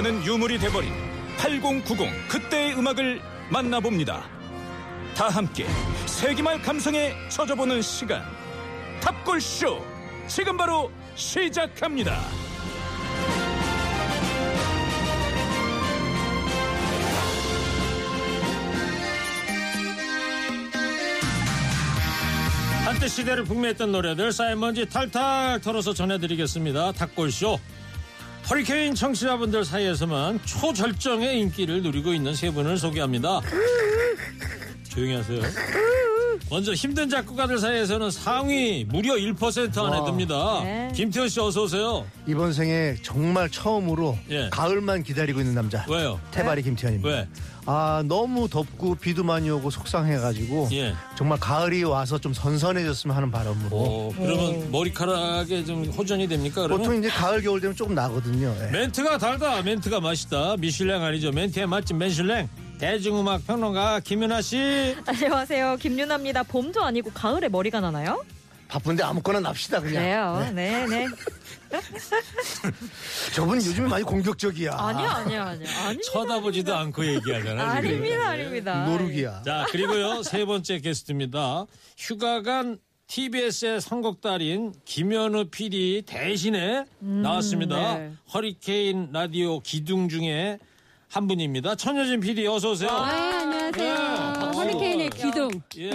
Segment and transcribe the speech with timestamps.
[0.00, 0.90] 이제는 유물이 돼버린
[1.36, 4.24] 8090 그때의 음악을 만나봅니다.
[5.14, 5.66] 다 함께
[6.06, 8.22] 세기말 감성에 젖어보는 시간.
[9.02, 9.84] 탑골쇼
[10.26, 12.18] 지금 바로 시작합니다.
[22.86, 26.92] 한때 시대를 풍미했던 노래들 쌓인 먼지 탈탈 털어서 전해드리겠습니다.
[26.92, 27.60] 탁골쇼.
[28.50, 33.40] 허리케인 청취자분들 사이에서만 초절정의 인기를 누리고 있는 세 분을 소개합니다.
[34.90, 35.40] 조용히 하세요.
[36.50, 40.60] 먼저 힘든 작곡가들 사이에서는 상위 무려 1% 안에 듭니다.
[40.92, 42.04] 김태현 씨 어서 오세요.
[42.26, 44.48] 이번 생에 정말 처음으로 예.
[44.50, 45.86] 가을만 기다리고 있는 남자.
[45.88, 46.18] 왜요?
[46.32, 47.08] 태바리 김태현입니다.
[47.08, 47.28] 왜?
[47.66, 50.92] 아 너무 덥고 비도 많이 오고 속상해가지고 예.
[51.16, 53.68] 정말 가을이 와서 좀 선선해졌으면 하는 바람으로.
[53.76, 56.62] 어, 그러면 머리카락에 좀 호전이 됩니까?
[56.62, 56.78] 그러면?
[56.78, 58.52] 보통 이제 가을 겨울 되면 조금 나거든요.
[58.60, 58.70] 예.
[58.72, 62.48] 멘트가 달다 멘트가 맛있다 미슐랭 아니죠 멘트의 맛집 멘슐랭
[62.80, 65.76] 대중음악 평론가 김윤아 씨 안녕하세요.
[65.76, 66.44] 김유나입니다.
[66.44, 68.24] 봄도 아니고 가을에 머리가 나나요?
[68.68, 70.02] 바쁜데 아무거나 납시다 그냥.
[70.02, 70.52] 네요.
[70.54, 71.06] 네, 네.
[73.34, 74.72] 저분 요즘에 많이 공격적이야.
[74.72, 75.68] 아니야, 아니야, 아니야.
[75.88, 76.00] 아니.
[76.02, 77.64] 쳐다보지도 않고 얘기하잖아.
[77.70, 78.84] 아닙니다, 아닙니다.
[78.86, 79.42] 노룩이야.
[79.44, 81.66] 자 그리고요 세 번째 게스트입니다
[81.98, 82.78] 휴가 간
[83.08, 88.12] TBS의 선곡달인 김현우 PD 대신에 나왔습니다 네.
[88.32, 90.58] 허리케인 라디오 기둥 중에
[91.10, 94.32] 한 분입니다 천여진 PD 어서 오세요 아, 예, 안녕하세요.
[94.52, 95.50] 네, 허리케인의 기둥.
[95.78, 95.90] 예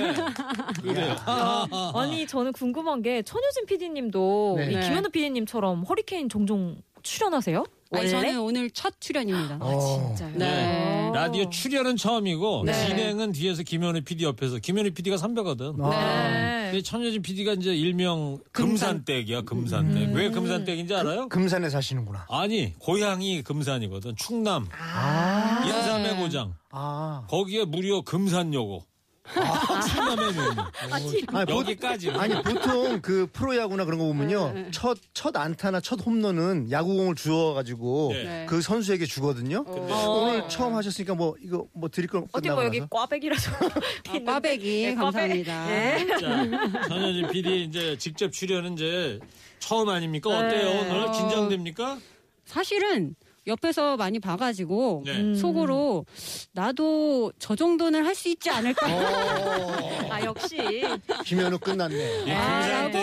[0.81, 1.15] 그래요
[1.95, 4.71] 아니, 저는 궁금한 게 천효진 PD님도 네.
[4.71, 4.81] 이 네.
[4.81, 7.63] 김현우 PD님처럼 허리케인 종종 출연하세요?
[7.97, 9.57] 아니, 저는 오늘 첫 출연입니다.
[9.61, 10.31] 아, 진짜요?
[10.35, 11.11] 네.
[11.13, 12.88] 라디오 출연은 처음이고 네.
[12.88, 15.75] 진행은 뒤에서 김현우 PD 옆에서 김현우 PD가 선배거든.
[15.81, 16.69] 아, 네.
[16.72, 20.13] 근데 천여진 PD가 이제 일명 금산댁이야 금산댁.
[20.13, 21.29] 왜 금산댁인지 알아요?
[21.29, 22.25] 금 산에 사시는구나.
[22.29, 24.16] 아니 고향이 금산이거든.
[24.17, 24.67] 충남
[25.66, 26.55] 인삼의 고장.
[26.72, 27.25] 아.
[27.29, 28.84] 거기에 무려 금산여고.
[29.33, 30.43] 충남에 있는
[30.91, 32.11] 아니, 보- 여기까지.
[32.11, 34.71] 아니 보통 그 프로야구나 그런 거 보면요 네.
[34.71, 38.45] 첫첫 안타나 첫 홈런은 야구공을 주어가지고 네.
[38.47, 39.65] 그 선수에게 주거든요.
[39.67, 42.89] 오늘 처음 하셨으니까 뭐 이거 뭐 드릴 건 어디 끝나고 뭐 여기 나서?
[42.89, 43.51] 꽈배기라서.
[44.09, 45.65] 아, 꽈배기 네, 감사합니다.
[45.65, 46.07] 꽈배- 예.
[46.19, 49.19] 자, 천여진 PD 이제 직접 출연은 이제
[49.59, 50.29] 처음 아닙니까?
[50.29, 50.65] 어때요?
[50.83, 50.91] 네.
[50.91, 51.97] 오늘 긴장됩니까?
[52.45, 53.15] 사실은
[53.47, 55.35] 옆에서 많이 봐가지고 네.
[55.35, 56.06] 속으로
[56.53, 58.85] 나도 저 정도는 할 수 있지 않을까.
[60.09, 60.57] 아, 역시.
[61.25, 62.23] 김현우 끝났네.
[62.25, 62.97] 이 아, 라고?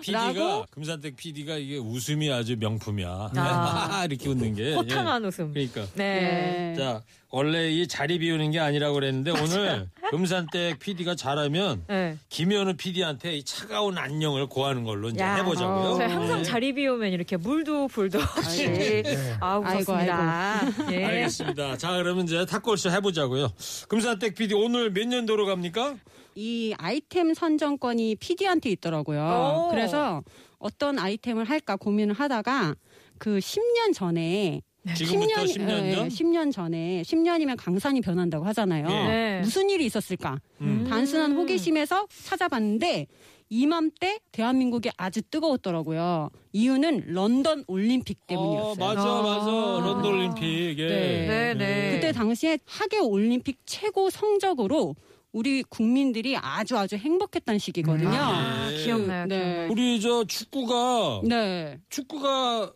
[0.00, 0.66] PD가?
[0.70, 3.30] 금산댁 PD가 이게 웃음이 아주 명품이야.
[3.36, 4.04] 아.
[4.08, 4.74] 이렇게 웃는 게.
[4.74, 5.26] 호탕한 예.
[5.28, 5.52] 웃음.
[5.52, 5.86] 그러니까.
[5.94, 6.74] 네.
[6.74, 6.74] 네.
[6.76, 12.16] 자 원래 이 자리 비우는 게 아니라고 그랬는데 오늘 금산댁 PD가 잘하면 네.
[12.28, 15.96] 김현우 PD한테 이 차가운 안녕을 고하는 걸로 이제 야, 해보자고요.
[15.96, 16.42] 저희 항상 네.
[16.44, 19.02] 자리 비우면 이렇게 물도 불도 없이.
[19.40, 20.60] 아, 아이고, 웃었습니다.
[20.92, 21.04] 예.
[21.04, 21.76] 알겠습니다.
[21.78, 23.52] 자 그러면 이제 탁골쇼 해보자고요.
[23.88, 25.96] 금산댁 PD 오늘 몇 년도로 갑니까?
[26.34, 29.66] 이 아이템 선정권이 PD한테 있더라고요.
[29.66, 29.70] 오.
[29.70, 30.22] 그래서
[30.58, 32.74] 어떤 아이템을 할까 고민을 하다가
[33.18, 34.62] 그 10년 전에
[34.94, 36.08] 지금부터 10년, 예, 전?
[36.08, 38.86] 10년 전에 10년이면 강산이 변한다고 하잖아요.
[38.86, 39.08] 예.
[39.08, 39.40] 네.
[39.40, 40.40] 무슨 일이 있었을까?
[40.60, 40.86] 음.
[40.88, 43.06] 단순한 호기심에서 찾아봤는데
[43.48, 46.28] 이맘때 대한민국이 아주 뜨거웠더라고요.
[46.52, 48.72] 이유는 런던 올림픽 때문이었어요.
[48.72, 49.80] 어, 맞아 맞아 아.
[49.84, 50.78] 런던 올림픽.
[50.78, 50.88] 예.
[50.88, 51.26] 네.
[51.26, 51.90] 네, 네.
[51.94, 54.96] 그때 당시에 하계 올림픽 최고 성적으로
[55.34, 58.08] 우리 국민들이 아주 아주 행복했던 시기거든요.
[58.08, 58.84] 아, 네.
[58.84, 59.26] 기억나요.
[59.26, 59.66] 네.
[59.68, 61.80] 우리 저 축구가 네.
[61.90, 62.72] 축구가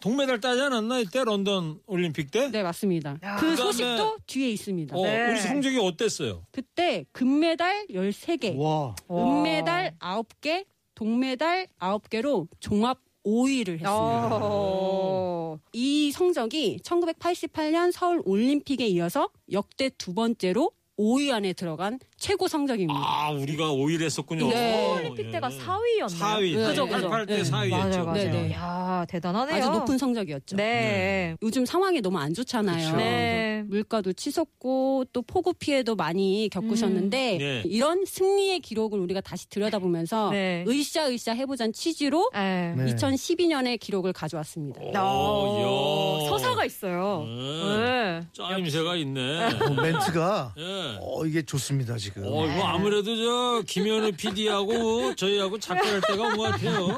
[0.00, 2.48] 동메달 따지 않았나 이때 런던 올림픽 때?
[2.52, 3.18] 네, 맞습니다.
[3.24, 3.34] 야.
[3.36, 4.96] 그 그다음에- 소식도 뒤에 있습니다.
[4.96, 5.30] 어, 네.
[5.32, 6.46] 우리 성적이 어땠어요?
[6.52, 8.94] 그때 금메달 13개, 와.
[9.10, 10.64] 은메달 9개,
[10.94, 14.38] 동메달 9개로 종합 5위를 했습니다.
[14.40, 15.58] 어.
[15.72, 23.00] 이 성적이 1988년 서울 올림픽에 이어서 역대 두 번째로 5위 안에 들어간 최고 성적입니다.
[23.02, 24.48] 아, 우리가 5일 했었군요.
[24.48, 24.92] 네.
[24.94, 26.08] 올림픽 때가 4위였나요?
[26.08, 26.54] 4위.
[26.54, 27.10] 그죠, 그죠.
[27.10, 27.42] 88때 네.
[27.42, 27.70] 4위였죠.
[27.70, 28.12] 맞아요, 맞아요.
[28.12, 28.52] 네, 네.
[28.52, 29.56] 야 대단하네요.
[29.56, 30.56] 아주 높은 성적이었죠.
[30.56, 31.36] 네.
[31.42, 32.84] 요즘 상황이 너무 안 좋잖아요.
[32.86, 32.96] 그쵸.
[32.96, 33.51] 네.
[33.68, 37.38] 물가도 치솟고 또 폭우 피해도 많이 겪으셨는데 음.
[37.38, 37.62] 네.
[37.66, 40.64] 이런 승리의 기록을 우리가 다시 들여다보면서 네.
[40.68, 42.74] 으쌰으쌰 해보자는 취지로 네.
[42.76, 42.94] 네.
[42.94, 44.80] 2012년의 기록을 가져왔습니다.
[45.04, 46.28] 오, 야.
[46.28, 47.24] 서사가 있어요.
[47.26, 47.76] 네.
[47.82, 48.20] 네.
[48.32, 49.44] 짜임새가 있네.
[49.44, 50.96] 어, 멘트가 예.
[51.00, 52.22] 어 이게 좋습니다 지금.
[52.26, 56.96] 어, 이거 아무래도 저 김현우 PD하고 저희하고 작별할 때가 온 것 같아요.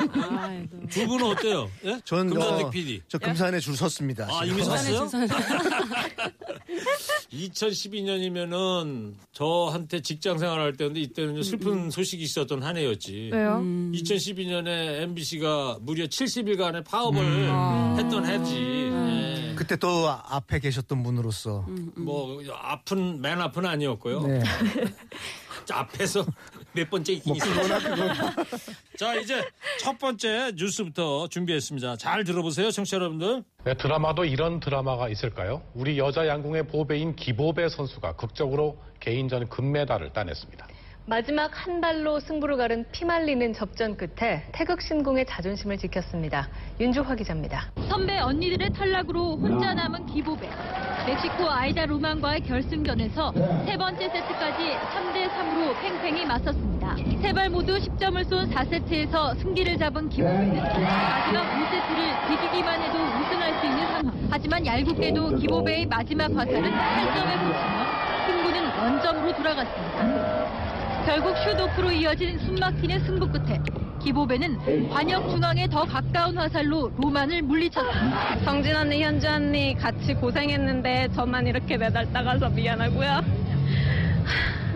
[0.91, 1.71] 두 분은 어때요?
[1.85, 2.01] 예?
[2.05, 3.03] 전 금산택 어, PD.
[3.09, 4.27] 저 금산에 줄 섰습니다.
[4.31, 4.59] 아, 지금.
[4.59, 5.09] 이미 섰어요?
[6.67, 7.31] 부산의 주선.
[7.33, 13.31] 2012년이면은 저한테 직장 생활할 때인데 이때는 음, 슬픈 소식이 있었던 한 해였지.
[13.33, 13.61] 왜요?
[13.61, 17.97] 2012년에 MBC가 무려 70일간의 파업을 음.
[17.99, 18.57] 했던 해지.
[18.57, 19.55] 예.
[19.57, 21.93] 그때 또 앞에 계셨던 분으로서 음.
[21.97, 24.27] 뭐 아픈 맨 아픈 아니었고요.
[24.27, 24.43] 네.
[25.71, 26.25] 앞에서
[26.75, 27.55] 몇 번째 있긴 있어요.
[28.99, 29.43] 자 이제
[29.81, 31.97] 첫 번째 뉴스부터 준비했습니다.
[31.97, 33.45] 잘 들어보세요, 청취자 여러분들.
[33.65, 35.63] 네, 드라마도 이런 드라마가 있을까요?
[35.75, 40.67] 우리 여자 양궁의 보배인 기보배 선수가 극적으로 개인전 금메달을 따냈습니다.
[41.07, 46.49] 마지막 한 발로 승부를 가른 피말리는 접전 끝에 태극신공의 자존심을 지켰습니다.
[46.81, 47.67] 윤주화 기자입니다.
[47.91, 50.49] 선배 언니들의 탈락으로 혼자 남은 기보배.
[51.07, 53.33] 멕시코 아이다 로만과의 결승전에서
[53.67, 56.97] 세 번째 세트까지 3대 3으로 팽팽히 맞섰습니다.
[57.21, 63.67] 세 발 모두 10점을 쏜 4세트에서 승기를 잡은 기보배는 마지막 5세트를 비기기만 해도 우승할 수
[63.67, 64.29] 있는 상황.
[64.31, 70.64] 하지만 얄궂게도 기보배의 마지막 화살은 8점에 그치며 승부는 원점으로 돌아갔습니다.
[71.05, 73.61] 결국 슈도크로 이어진 숨막히는 승부 끝에
[74.03, 78.39] 기보배는 관역 중앙에 더 가까운 화살로 로만을 물리쳤습니다.
[78.45, 83.45] 성진 언니, 현주 언니 같이 고생했는데 저만 이렇게 메달 따가서 미안하고요.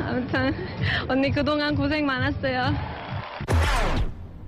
[0.00, 0.54] 아무튼
[1.08, 2.74] 언니 그동안 고생 많았어요.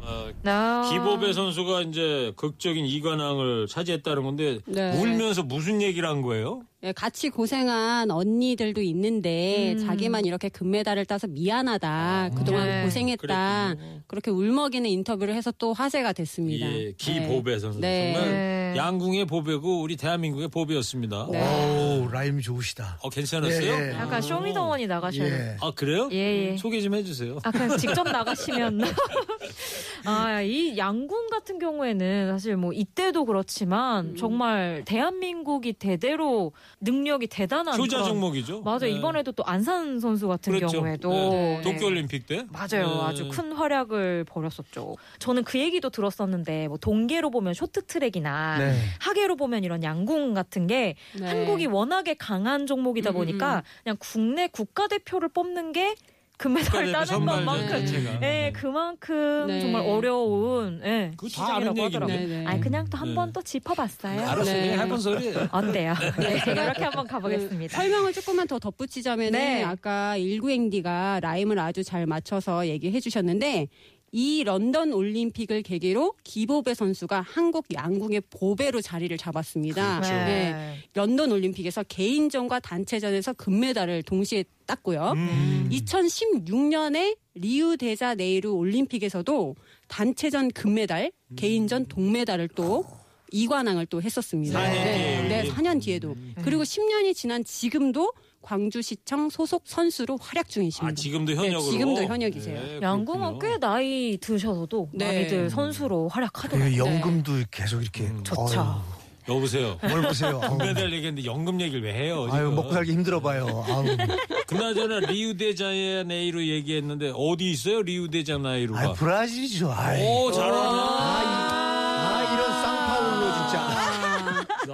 [0.01, 0.91] 어, 아.
[0.91, 4.99] 기보배 선수가 이제 극적인 이관왕을 차지했다는 건데 네.
[4.99, 6.63] 울면서 무슨 얘기를 한 거예요?
[6.83, 9.79] 예, 같이 고생한 언니들도 있는데 음.
[9.87, 12.31] 자기만 이렇게 금메달을 따서 미안하다.
[12.35, 12.85] 그동안 네.
[12.85, 13.75] 고생했다.
[13.75, 14.01] 그랬군요.
[14.07, 16.67] 그렇게 울먹이는 인터뷰를 해서 또 화제가 됐습니다.
[16.73, 18.15] 예, 기보배 선수 네.
[18.15, 18.75] 정말 네.
[18.77, 21.27] 양궁의 보배고 우리 대한민국의 보배였습니다.
[21.27, 22.99] 오 라임이 좋으시다.
[23.03, 23.73] 어 괜찮았어요?
[23.73, 23.93] 예, 예.
[23.93, 25.39] 약간 쇼미더머니 나가셔야 돼요.
[25.53, 25.57] 예.
[25.61, 26.09] 아 그래요?
[26.13, 26.57] 예, 예.
[26.57, 27.41] 소개 좀 해주세요.
[27.43, 28.81] 아, 그냥 직접 나가시면.
[30.07, 37.79] 아, 이 양궁 같은 경우에는 사실 뭐 이때도 그렇지만 정말 대한민국이 대대로 능력이 대단한.
[37.79, 38.63] 효자 그런- 종목이죠.
[38.63, 38.79] 맞아요.
[38.81, 38.91] 네.
[38.91, 40.79] 이번에도 또 안산 선수 같은 그렇죠.
[40.79, 41.11] 경우에도.
[41.11, 41.29] 네.
[41.29, 41.61] 네.
[41.63, 42.89] 도쿄올림픽 때 맞아요.
[42.89, 43.01] 네.
[43.03, 44.97] 아주 큰 활약을 벌였었죠.
[45.19, 48.75] 저는 그 얘기도 들었었는데 뭐 동계로 보면 쇼트트랙이나 네.
[49.01, 51.27] 하계로 보면 이런 양궁 같은 게 네.
[51.27, 53.63] 한국이 워낙에 강한 종목이다 음, 보니까 음.
[53.85, 55.95] 그냥 국내 국가대표를 뽑는 게
[56.41, 58.23] 금메달 국가대표 따는 선발 것만큼 자체가.
[58.23, 59.61] 예, 그만큼 네.
[59.61, 61.83] 정말 어려운 예, 아는 시장이라고.
[61.83, 62.17] 하더라고요.
[62.17, 62.47] 네, 네.
[62.47, 63.15] 아니 그냥 또한 네.
[63.15, 64.21] 번또 짚어봤어요.
[64.27, 64.55] 알았어요.
[64.55, 64.79] 네.
[64.79, 65.35] 해본 소리.
[65.53, 65.95] 어때요?
[66.19, 67.77] 네, 제가 이렇게 한번 그 가보겠습니다.
[67.77, 69.63] 설명을 조금만 더 덧붙이자면 네.
[69.63, 73.69] 은 아까 19행디가 라임을 아주 잘 맞춰서 얘기해 주셨는데
[74.13, 80.01] 이 런던 올림픽을 계기로 기보배 선수가 한국 양궁의 보배로 자리를 잡았습니다.
[80.01, 80.15] 그렇죠.
[80.15, 80.79] 네.
[80.95, 85.13] 런던 올림픽에서 개인전과 단체전에서 금메달을 동시에 땄고요.
[85.17, 85.69] 음.
[85.71, 89.55] 2016년에 리우 데자 네이루 올림픽에서도
[89.89, 92.85] 단체전 금메달, 개인전 동메달을 또
[93.33, 94.59] 이관왕을 또 했었습니다.
[94.59, 95.53] 4년 뒤에 네, 네, 열린.
[95.53, 96.17] 4년 뒤에도.
[96.43, 100.91] 그리고 10년이 지난 지금도 광주시청 소속 선수로 활약 중이십니다.
[100.91, 101.61] 아 지금도 현역으로.
[101.63, 102.61] 네, 지금도 현역이세요.
[102.61, 103.59] 네, 양궁은 꽤.
[103.59, 105.05] 나이 드셔서도 네.
[105.07, 106.71] 많이들 선수로 활약하더라고요.
[106.71, 108.23] 그리고 연금도 계속 이렇게 음.
[108.25, 108.83] 좋죠.
[109.29, 109.79] 여보세요.
[109.89, 110.41] 뭘 보세요.
[110.59, 112.23] 금메달 얘기했는데 연금 얘기를 왜 해요?
[112.31, 112.55] 아유 지금?
[112.57, 113.65] 먹고 살기 힘들어봐요.
[113.69, 113.85] 아우,
[114.49, 117.83] 그나저나 리우데자네이루 얘기했는데 어디 있어요?
[117.83, 118.81] 리우데자네이루가.
[118.81, 119.71] 아유 브라질이죠.
[119.71, 120.03] 아이.
[120.03, 121.60] 오 잘하네.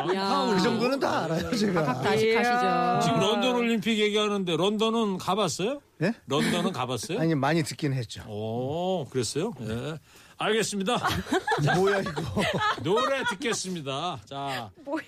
[0.04, 1.82] 그 정도는 다 알아요 제가.
[1.84, 3.00] 박학다식하시죠.
[3.06, 5.80] 지금 런던 올림픽 얘기하는데 런던은 가봤어요?
[6.02, 6.12] 예?
[6.26, 7.18] 런던은 가봤어요?
[7.20, 8.22] 아니 많이 듣긴 했죠.
[8.28, 9.52] 오 그랬어요?
[9.62, 9.98] 예.
[10.38, 10.98] 알겠습니다.
[11.76, 12.22] 뭐야 이거.
[12.84, 14.20] 노래 듣겠습니다.
[14.26, 14.70] 자.
[14.84, 15.02] 뭐야.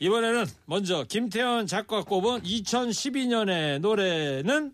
[0.00, 4.72] 이번에는 먼저 김태현 작가 꼽은 2012년의 노래는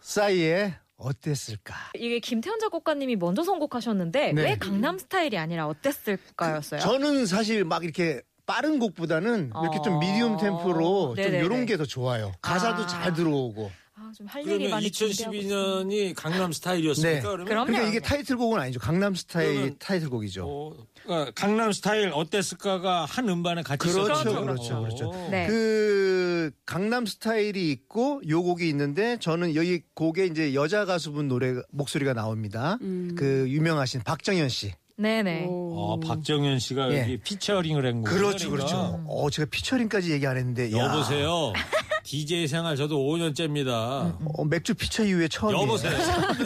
[0.00, 1.74] 싸이의 어땠을까?
[1.94, 4.42] 이게 김태현 작곡가님이 먼저 선곡하셨는데 네.
[4.42, 6.80] 왜 강남 스타일이 아니라 어땠을까였어요?
[6.80, 9.98] 저는 사실 막 이렇게 빠른 곡보다는 이렇게 좀 어.
[9.98, 11.44] 미디움 템포로 좀 네네네.
[11.44, 12.32] 이런 게 더 좋아요.
[12.40, 12.86] 가사도 아.
[12.86, 13.70] 잘 들어오고.
[13.98, 15.84] 아, 좀할 얘기 그러면 많이 준비하고 있어요.
[15.84, 17.14] 2012년이 강남 스타일이었습니까?
[17.16, 17.20] 네.
[17.22, 17.66] 그러면 그럼요.
[17.66, 18.78] 그러니까 이게 타이틀곡은 아니죠.
[18.78, 20.44] 강남 스타일 그러면- 타이틀곡이죠.
[20.46, 24.42] 어, 그러니까 강남 스타일 어땠을까가 한 음반에 같이 그렇죠.
[24.42, 24.80] 그렇죠, 어.
[24.80, 25.28] 그렇죠.
[25.30, 25.46] 네.
[25.46, 32.12] 그 강남 스타일이 있고 요 곡이 있는데 저는 여기 곡에 이제 여자 가수분 노래 목소리가
[32.12, 32.78] 나옵니다.
[33.16, 34.72] 그 유명하신 박정현 씨.
[34.98, 35.46] 네네.
[35.48, 37.02] 어, 박정현 씨가 예.
[37.02, 38.18] 여기 피처링을 한 거예요.
[38.18, 38.50] 그렇죠.
[38.50, 39.04] 그렇죠.
[39.06, 40.72] 어, 제가 피처링까지 얘기 안 했는데.
[40.72, 40.78] 야.
[40.78, 41.52] 여보세요.
[42.06, 44.16] DJ 생활 저도 5년째입니다.
[44.38, 45.62] 어, 맥주 피처 이후에 처음이에요.
[45.64, 45.92] 여보세요.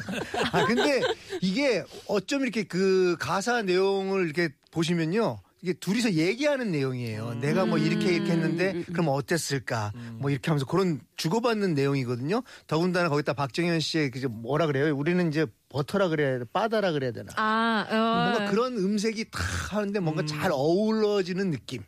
[0.53, 1.03] 아 근데
[1.43, 5.39] 이게 어쩜 이렇게 그 가사 내용을 이렇게 보시면요.
[5.63, 7.35] 이게 둘이서 얘기하는 내용이에요.
[7.43, 9.93] 내가 뭐 이렇게 이렇게 했는데 그럼 어땠을까?
[10.15, 12.43] 뭐 이렇게 하면서 그런 주고받는 내용이거든요.
[12.67, 14.97] 더군다나 거기다 박정현 씨의 그 뭐라 그래요?
[14.97, 17.33] 우리는 이제 버터라 그래야 돼, 빠다라 그래야 되나?
[17.37, 18.33] 아, 어.
[18.33, 21.83] 뭔가 그런 음색이 탁 하는데 뭔가 잘 어우러지는 느낌.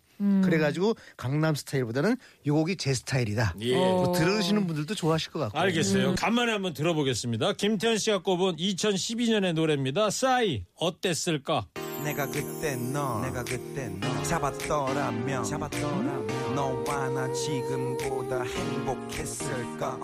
[0.44, 3.54] 그래가지고 강남 스타일보다는 이 곡이 제 스타일이다.
[3.60, 3.74] 예.
[3.74, 5.58] 뭐 들으시는 분들도 좋아하실 것 같고.
[5.58, 6.14] 알겠어요.
[6.16, 7.54] 간만에 한번 들어보겠습니다.
[7.54, 10.10] 김태현 씨가 꼽은 2012년의 노래입니다.
[10.10, 11.66] 싸이 어땠을까?
[12.04, 19.98] 내가 그때 너 내가 그때 너 잡았더라면 잡았더라면 너와 나 지금보다 행복했을까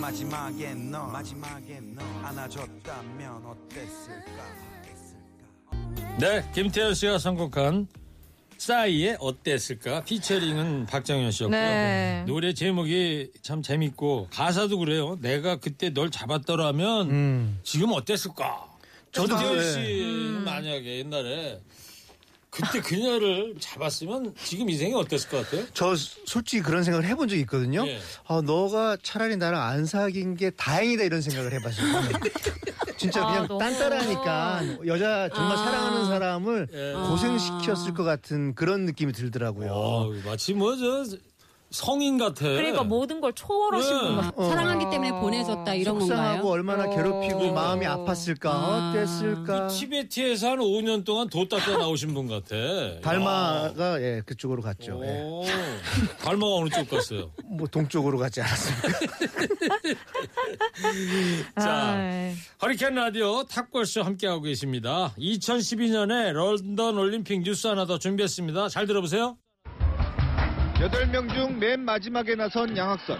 [0.00, 4.44] 마지막에 너 마지막에 너 안아줬다면 어땠을까
[6.20, 7.88] 네, 김태현 씨가 선곡한
[8.64, 10.04] 싸이의 어땠을까?
[10.04, 11.60] 피처링은 박정현 씨였고요.
[11.60, 12.24] 네.
[12.26, 15.18] 노래 제목이 참 재밌고 가사도 그래요.
[15.20, 18.72] 내가 그때 널 잡았더라면 지금 어땠을까?
[19.12, 19.72] 전태현 네.
[19.72, 21.60] 씨는 만약에 옛날에
[22.54, 25.66] 그때 그녀를 잡았으면 지금 인생이 어땠을 것 같아요?
[25.74, 27.84] 저 솔직히 그런 생각을 해본 적이 있거든요.
[27.86, 27.98] 예.
[28.28, 31.86] 아, 너가 차라리 나랑 안 사귄 게 다행이다 이런 생각을 해봤어요.
[32.96, 35.64] 진짜 아, 그냥 너무- 딴따라하니까 여자 정말 아.
[35.64, 36.92] 사랑하는 사람을 예.
[37.08, 39.70] 고생시켰을 것 같은 그런 느낌이 들더라고요.
[39.72, 41.04] 어, 마치 뭐저
[41.74, 42.44] 성인 같아.
[42.44, 44.00] 그러니까 모든 걸 초월하신 네.
[44.02, 44.32] 분 같아요.
[44.36, 44.48] 어.
[44.48, 46.52] 사랑하기 때문에 보내줬다 이런 속상하고 건가요?
[46.52, 47.52] 얼마나 괴롭히고 어.
[47.52, 48.90] 마음이 아팠을까 아.
[48.94, 52.54] 어땠을까 티베트에서 한 5년 동안 도 닦아 나오신 분 같아.
[53.00, 55.00] 달마가 예 그쪽으로 갔죠.
[55.04, 55.22] 예.
[55.24, 55.42] 오,
[56.22, 57.32] 달마가 어느 쪽 갔어요?
[57.44, 58.88] 뭐 동쪽으로 갔지 않았습니까?
[61.60, 62.34] 자, 아이.
[62.62, 65.12] 허리케인 라디오 탑골쇼 함께하고 계십니다.
[65.18, 68.68] 2012년에 런던 올림픽 뉴스 하나 더 준비했습니다.
[68.68, 69.36] 잘 들어보세요.
[70.74, 73.18] 8명 중 맨 마지막에 나선 양학선.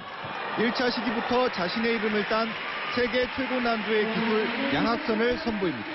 [0.56, 2.48] 1차 시기부터 자신의 이름을 딴
[2.94, 5.88] 세계 최고 난도의 기술 양학선을 선보입니다.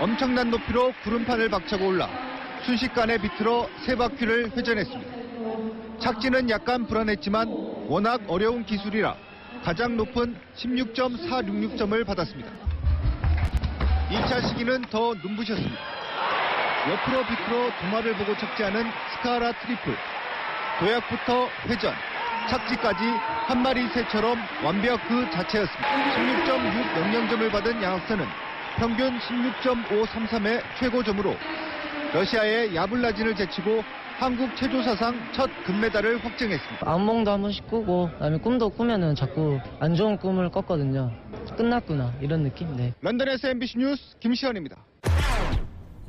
[0.00, 2.08] 엄청난 높이로 구름판을 박차고 올라
[2.64, 5.98] 순식간에 비틀어 세 바퀴를 회전했습니다.
[6.00, 7.48] 착지는 약간 불안했지만
[7.88, 9.16] 워낙 어려운 기술이라
[9.64, 12.50] 가장 높은 16.466점을 받았습니다.
[14.10, 15.76] 2차 시기는 더 눈부셨습니다.
[16.90, 19.96] 옆으로 비틀어 도마를 보고 착지하는 스카라 트리플.
[20.80, 21.92] 도약부터 회전,
[22.48, 25.88] 착지까지 한 마리 새처럼 완벽 그 자체였습니다.
[26.16, 28.24] 16.600점을 받은 양학선은
[28.78, 31.36] 평균 16.533의 최고점으로
[32.14, 33.84] 러시아의 야블라진을 제치고
[34.18, 36.90] 한국 체조 사상 첫 금메달을 확정했습니다.
[36.90, 41.10] 악몽도 한 번씩 꾸고 그다음에 꿈도 꾸면은 자꾸 안 좋은 꿈을 꿨거든요.
[41.58, 42.74] 끝났구나 이런 느낌.
[42.76, 42.94] 네.
[43.02, 44.76] 런던에서 MBC 뉴스 김시현입니다.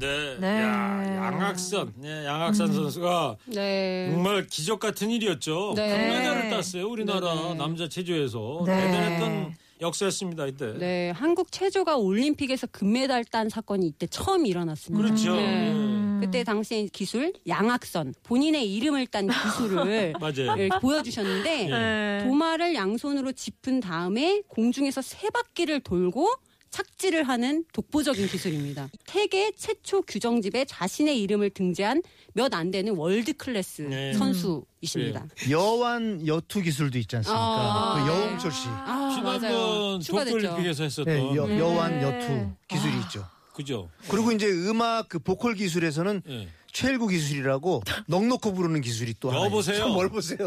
[0.01, 0.35] 네.
[0.39, 0.47] 네.
[0.61, 1.93] 야, 양학선.
[1.97, 4.09] 네, 양학선 선수가 네.
[4.11, 5.73] 정말 기적 같은 일이었죠.
[5.75, 5.89] 네.
[5.89, 6.87] 금메달을 땄어요.
[6.87, 7.53] 우리나라 네.
[7.53, 8.63] 남자 체조에서.
[8.65, 8.81] 네.
[8.81, 10.47] 대단했던 역사였습니다.
[10.47, 10.73] 이때.
[10.77, 15.03] 네, 한국 체조가 올림픽에서 금메달 딴 사건이 이때 처음 일어났습니다.
[15.03, 15.35] 그렇죠.
[15.35, 15.71] 네.
[15.71, 16.19] 음.
[16.21, 20.13] 그때 당시에 기술 양악선 본인의 이름을 딴 기술을.
[20.37, 22.23] 이렇게 보여주셨는데 네.
[22.23, 26.27] 도마를 양손으로 짚은 다음에 공중에서 세 바퀴를 돌고
[26.71, 28.89] 착지를 하는 독보적인 기술입니다.
[29.05, 32.01] 세계 최초 규정집에 자신의 이름을 등재한
[32.33, 34.13] 몇 안 되는 월드 클래스 네.
[34.13, 35.25] 선수이십니다.
[35.49, 37.39] 여원 여투 기술도 있지 않습니까?
[37.41, 38.07] 아, 그 네.
[38.07, 38.67] 여홍철 씨.
[38.69, 39.99] 아, 지난번.
[39.99, 41.13] 도쿄올림픽에서 했었던.
[41.13, 41.59] 네, 여, 네.
[41.59, 43.25] 여원 여투 기술이 있죠.
[43.53, 43.89] 그죠?
[44.07, 46.47] 그리고 이제 음악 그 보컬 기술에서는 예.
[46.71, 49.89] 최일구 기술이라고 넋 놓고 부르는 기술이 또 하나 여보세요?
[49.89, 50.37] 뭘 보세요?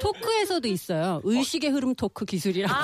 [0.00, 1.22] 토크에서도 있어요.
[1.24, 2.74] 의식의 흐름 토크 기술이라고.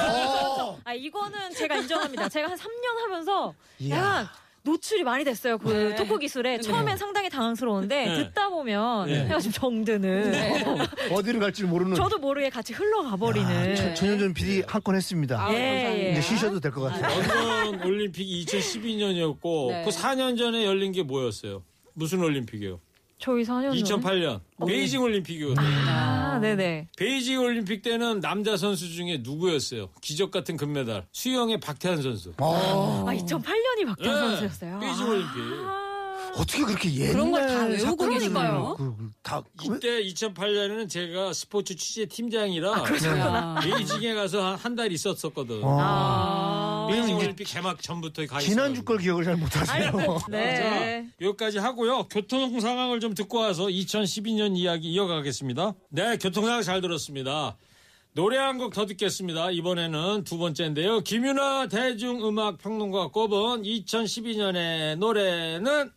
[0.85, 2.29] 아, 아, 이거는 제가 인정합니다.
[2.29, 3.97] 제가 한 3년 하면서 이야.
[3.97, 4.29] 약간
[4.63, 5.57] 노출이 많이 됐어요.
[5.57, 5.95] 그 네.
[5.97, 8.15] 토크 기술에 처음엔 상당히 당황스러운데 네.
[8.25, 9.23] 듣다 보면 네.
[9.25, 10.35] 내가 지금 정드는
[11.13, 11.95] 어디를 갈지 모르는.
[11.95, 13.49] 저도 모르게 같이 흘러가 버리는.
[13.79, 15.47] 야, 전현전 PD 한 건 했습니다.
[15.47, 15.57] 아, 예,
[16.09, 16.13] 예.
[16.13, 17.23] 이제 쉬셔도 될 것 같아요.
[17.71, 19.83] 런던 올림픽이 2012년이었고 네.
[19.85, 21.63] 그 4년 전에 열린 게 뭐였어요?
[21.95, 22.81] 무슨 올림픽이요?
[23.21, 24.01] 저희 4년 전에?
[24.03, 25.67] 2008년 베이징 올림픽이었어요.
[25.89, 26.89] 아, 네네.
[26.97, 29.91] 베이징 올림픽 때는 남자 선수 중에 누구였어요?
[30.01, 31.07] 기적 같은 금메달.
[31.13, 32.33] 수영의 박태환 선수.
[32.39, 34.27] 아, 2008년이 박태환 네.
[34.37, 34.79] 선수였어요.
[34.81, 35.09] 베이징 아.
[35.09, 35.81] 올림픽.
[36.37, 38.75] 어떻게 그렇게 옛날 그런 걸 다 외우고 사건을 계시나요?
[38.79, 43.61] 그- 그- 다 이때 2008년에는 제가 스포츠 취재 팀장이라 아.
[43.61, 45.61] 베이징에 가서 한 달 있었었거든.
[45.65, 46.70] 아.
[46.91, 48.49] 베이징 올림픽 개막 전부터 가 있어.
[48.51, 49.93] 지난주 걸 기억을 잘 못하세요.
[50.31, 52.09] 자, 여기까지 하고요.
[52.09, 55.75] 교통 상황을 좀 듣고 와서 2012년 이야기 이어가겠습니다.
[55.91, 57.57] 네, 교통 상황 잘 들었습니다.
[58.13, 59.53] 노래 한 곡 더 듣겠습니다.
[59.53, 61.01] 이번에는 두 번째인데요.
[61.01, 65.91] 김윤아 대중음악 평론가 꼽은 2012년의 노래는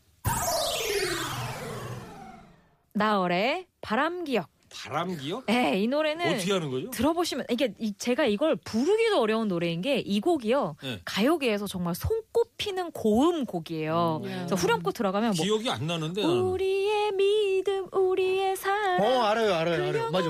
[2.93, 4.52] 나얼의 바람기억.
[4.73, 5.43] 바람기요?
[5.47, 6.89] 네, 이 노래는 어떻게 하는 거죠?
[6.91, 10.75] 들어보시면 이게 이- 제가 이걸 부르기도 어려운 노래인 게 이 곡이요.
[10.83, 10.99] 네.
[11.05, 14.21] 가요계에서 정말 손꼽히는 고음 곡이에요.
[14.23, 16.21] 그래서 후렴구 들어가면 뭐 기억이 안 나는데.
[16.21, 16.41] 나는.
[16.41, 19.01] 우리의 믿음, 우리의 사랑.
[19.01, 20.11] 어 알아요 알아요 알아요.
[20.11, 20.29] 맞아.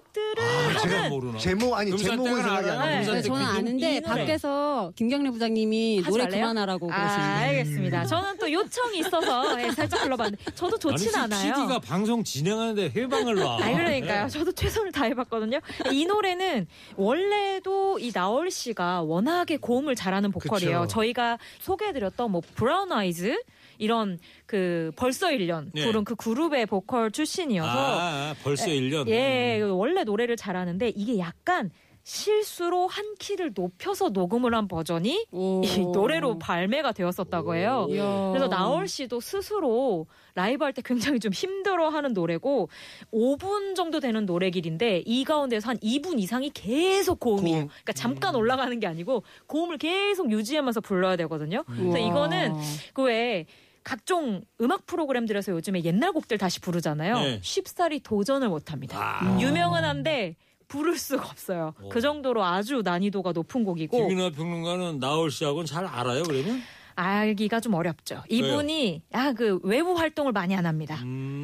[0.00, 3.12] 약속들을 아, 제가 하는 뭐 제목 아니 제목은 생각이 안 나요.
[3.12, 4.00] 네, 저는 아는데.
[4.00, 6.40] 밖에서 김경래 부장님이 하지 노래 말래요?
[6.42, 7.44] 그만하라고 아, 그러시는데.
[7.60, 8.06] 알겠습니다.
[8.06, 11.54] 저는 또 요청이 있어서 예, 살짝 불러봤는데 저도 좋진 아니, 않아요.
[11.54, 13.58] PD가 방송 진행하는데 해방을 놔.
[13.62, 14.22] 아니 그러니까요.
[14.24, 14.28] 네.
[14.28, 15.60] 저도 최선을 다해봤거든요.
[15.92, 16.66] 이 노래는
[16.96, 20.82] 원래도 이 나얼 씨가 워낙에 고음을 잘하는 보컬이에요.
[20.82, 20.92] 그쵸.
[20.94, 23.40] 저희가 소개해드렸던 뭐 브라운 아이즈
[23.80, 25.84] 이런 그 벌써 1년 네.
[25.84, 29.08] 부른 그 그룹의 보컬 출신이어서 아, 아, 벌써 예, 1년.
[29.08, 31.70] 예, 원래 노래를 잘하는데 이게 약간
[32.02, 37.86] 실수로 한 키를 높여서 녹음을 한 버전이 이 노래로 발매가 되었었다고 해요.
[37.88, 42.70] 그래서 나얼 씨도 스스로 라이브 할 때 굉장히 좀 힘들어하는 노래고
[43.12, 47.66] 5분 정도 되는 노래 길인데 이 가운데서 한 2분 이상이 계속 고음이에요.
[47.66, 51.64] 그러니까 잠깐 올라가는 게 아니고 고음을 계속 유지하면서 불러야 되거든요.
[51.66, 51.98] 그래서 우와.
[51.98, 52.54] 이거는
[52.94, 53.44] 그 외에
[53.90, 57.14] 각종 음악 프로그램들에서 요즘에 옛날 곡들 다시 부르잖아요.
[57.18, 57.40] 네.
[57.42, 58.96] 쉽사리 도전을 못합니다.
[58.96, 59.40] 아.
[59.40, 60.36] 유명은 한데
[60.68, 61.74] 부를 수가 없어요.
[61.90, 66.62] 그 정도로 아주 난이도가 높은 곡이고 김윤아 평론가는 나올 씨하고는 잘 알아요, 그러면?
[66.94, 68.22] 알기가 좀 어렵죠.
[68.28, 70.96] 이분이 아 그 외부 활동을 많이 안 합니다.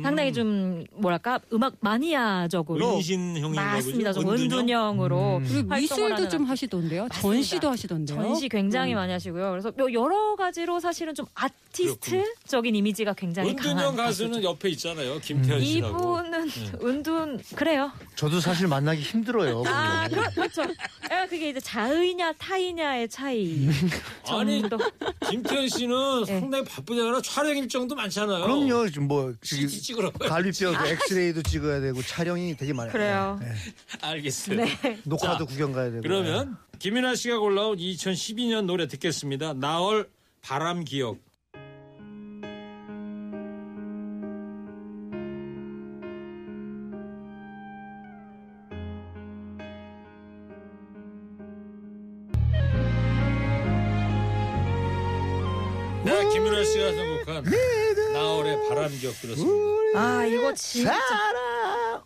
[0.03, 4.11] 상당히 좀 뭐랄까 음악 마니아적으로 은신 형인가 맞습니다.
[4.11, 4.21] 보죠?
[4.21, 4.59] 좀 은둔형?
[4.59, 7.03] 은둔형으로 활동을 미술도 하는 좀 하시던데요.
[7.05, 7.21] 맞습니다.
[7.21, 8.23] 전시도 하시던데요.
[8.23, 8.97] 전시 굉장히 음.
[8.97, 9.51] 많이 하시고요.
[9.51, 15.19] 그래서 뭐 여러 가지로 사실은 좀 아티스트적인 이미지가 굉장히 은둔형 강한 가수는 옆에 있잖아요.
[15.21, 15.97] 김태현 씨라고.
[16.21, 16.73] 이분은 네.
[16.83, 17.93] 은둔 그래요.
[18.17, 19.63] 저도 사실 만나기 힘들어요.
[19.67, 20.63] 아, 그, 그렇죠.
[21.11, 23.69] 아, 그게 이제 자의냐 타의냐의 차이.
[24.29, 24.79] 아니, 정도.
[25.37, 26.27] 김태현 씨는 네.
[26.41, 27.23] 상당히 바쁘잖아요.
[27.23, 28.45] 촬영 일정도 많잖아요.
[28.45, 28.89] 그럼요.
[28.89, 30.29] 지금 뭐 CT 찍으러 가요.
[30.29, 32.93] 갈비뼈 아, 엑스레이도 찍어야 되고 촬영이 되게 많아요.
[32.93, 33.39] 그래요.
[33.41, 33.53] 네.
[34.01, 34.57] 알겠어요.
[34.65, 35.01] 네.
[35.05, 36.03] 녹화도 자, 구경 가야 되고.
[36.03, 39.55] 그러면 김윤아 씨가 골라온 2012년 노래 듣겠습니다.
[39.55, 40.09] 나얼
[40.43, 41.19] 바람 기억.
[57.45, 60.01] 씨가 선곡한 나얼의 바람 기억 들었습니다.
[60.01, 60.99] 아, 이거 진짜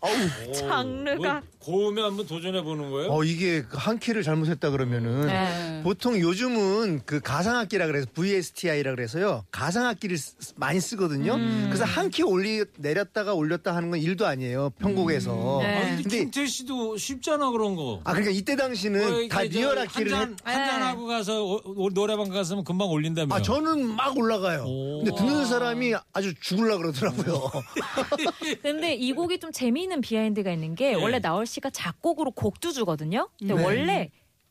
[0.01, 0.53] 어우.
[0.53, 3.11] 장르가 뭐 고음에 한번 도전해 보는 거예요?
[3.11, 5.81] 어 이게 한 키를 잘못했다 그러면은 네.
[5.83, 11.35] 보통 요즘은 그 가상악기라 그래서 VSTI라 그래서요 가상악기를 쓰- 많이 쓰거든요.
[11.35, 11.65] 음.
[11.69, 15.59] 그래서 한 키 올리 내렸다가 올렸다 하는 건 일도 아니에요 편곡에서.
[15.61, 15.67] 네.
[15.75, 18.01] 아니, 근데 근데 김태 씨도 쉽잖아 그런 거.
[18.03, 22.27] 아 그러니까 이때 당시는 다 리얼 악기를 한잔 했- 한잔 하고 가서 오- 오- 노래방
[22.29, 23.33] 갔으면 금방 올린다며.
[23.33, 24.65] 아 저는 막 올라가요.
[25.03, 27.49] 근데 듣는 사람이 아주 죽을라 그러더라고요.
[28.61, 30.95] 근데 이 곡이 좀 재미있는 비하인드가 있는 게 네.
[30.95, 33.29] 원래 나얼 씨가 작곡으로 곡도 주거든요.
[33.37, 33.63] 근데 네.
[33.63, 34.09] 원래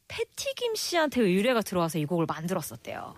[0.08, 3.14] 패티김 씨한테 의뢰가 들어와서 이 곡을 만들었었대요.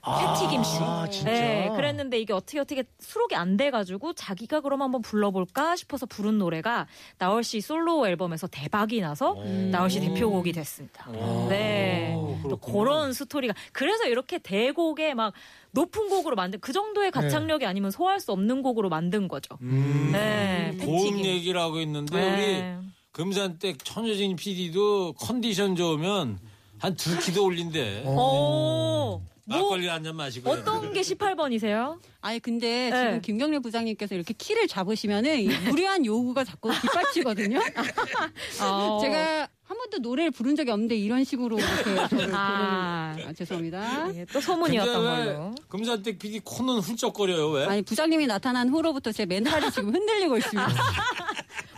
[0.00, 0.78] 패티김 씨.
[0.80, 1.30] 아, 진짜?
[1.30, 6.86] 네, 그랬는데 이게 어떻게 어떻게 수록이 안 돼가지고 자기가 그럼 한번 불러볼까 싶어서 부른 노래가
[7.18, 9.34] 나얼 씨 솔로 앨범에서 대박이 나서
[9.70, 11.10] 나얼 씨 대표곡이 됐습니다.
[11.48, 12.14] 네.
[12.48, 15.34] 또 그런 스토리가 그래서 이렇게 대곡에 막
[15.72, 19.58] 높은 곡으로 만든 그 정도의 가창력이 아니면 소화할 수 없는 곡으로 만든 거죠.
[19.60, 19.66] 네.
[19.66, 20.78] 음.
[20.78, 21.24] 고음 패티김.
[21.24, 22.78] 얘기를 하고 있는데 네.
[22.78, 26.38] 우리 금산댁 천여진 PD도 컨디션 좋으면
[26.78, 28.02] 한 두 키도 올린대.
[28.06, 29.20] 어.
[29.44, 30.48] 뭐 막걸리 한 잔 마시고.
[30.50, 31.98] 어떤 게 18번이세요?
[32.20, 32.96] 아니 근데 네.
[33.06, 37.58] 지금 김경래 부장님께서 이렇게 키를 잡으시면은 이 무리한 요구가 자꾸 뒷받치거든요.
[38.62, 38.98] 어.
[39.02, 43.16] 제가 한 번도 노래를 부른 적이 없는데 이런 식으로 이렇게 저를 아.
[43.26, 44.14] 아, 죄송합니다.
[44.16, 45.54] 예, 또 소문이었던 왜 걸로.
[45.68, 47.64] 금산댁 PD 코는 훌쩍거려요 왜?
[47.66, 50.68] 아니 부장님이 나타난 후로부터 제 멘탈이 지금 흔들리고 있습니다.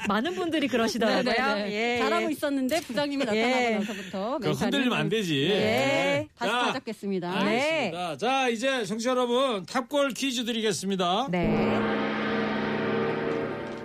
[0.09, 1.23] 많은 분들이 그러시더라고요.
[1.23, 1.73] 네네네.
[1.73, 2.31] 예, 잘하고 예.
[2.33, 3.71] 있었는데 부장님이 나타나고 예.
[3.79, 5.49] 멘탈이 흔들리면 안 되지.
[5.51, 6.29] 예.
[6.37, 7.45] 다시 자, 다잡겠습니다.
[7.45, 7.51] 네.
[7.91, 8.17] 알겠습니다.
[8.17, 11.29] 자 이제 청취자 여러분 탑골 퀴즈 드리겠습니다.
[11.31, 12.10] 네.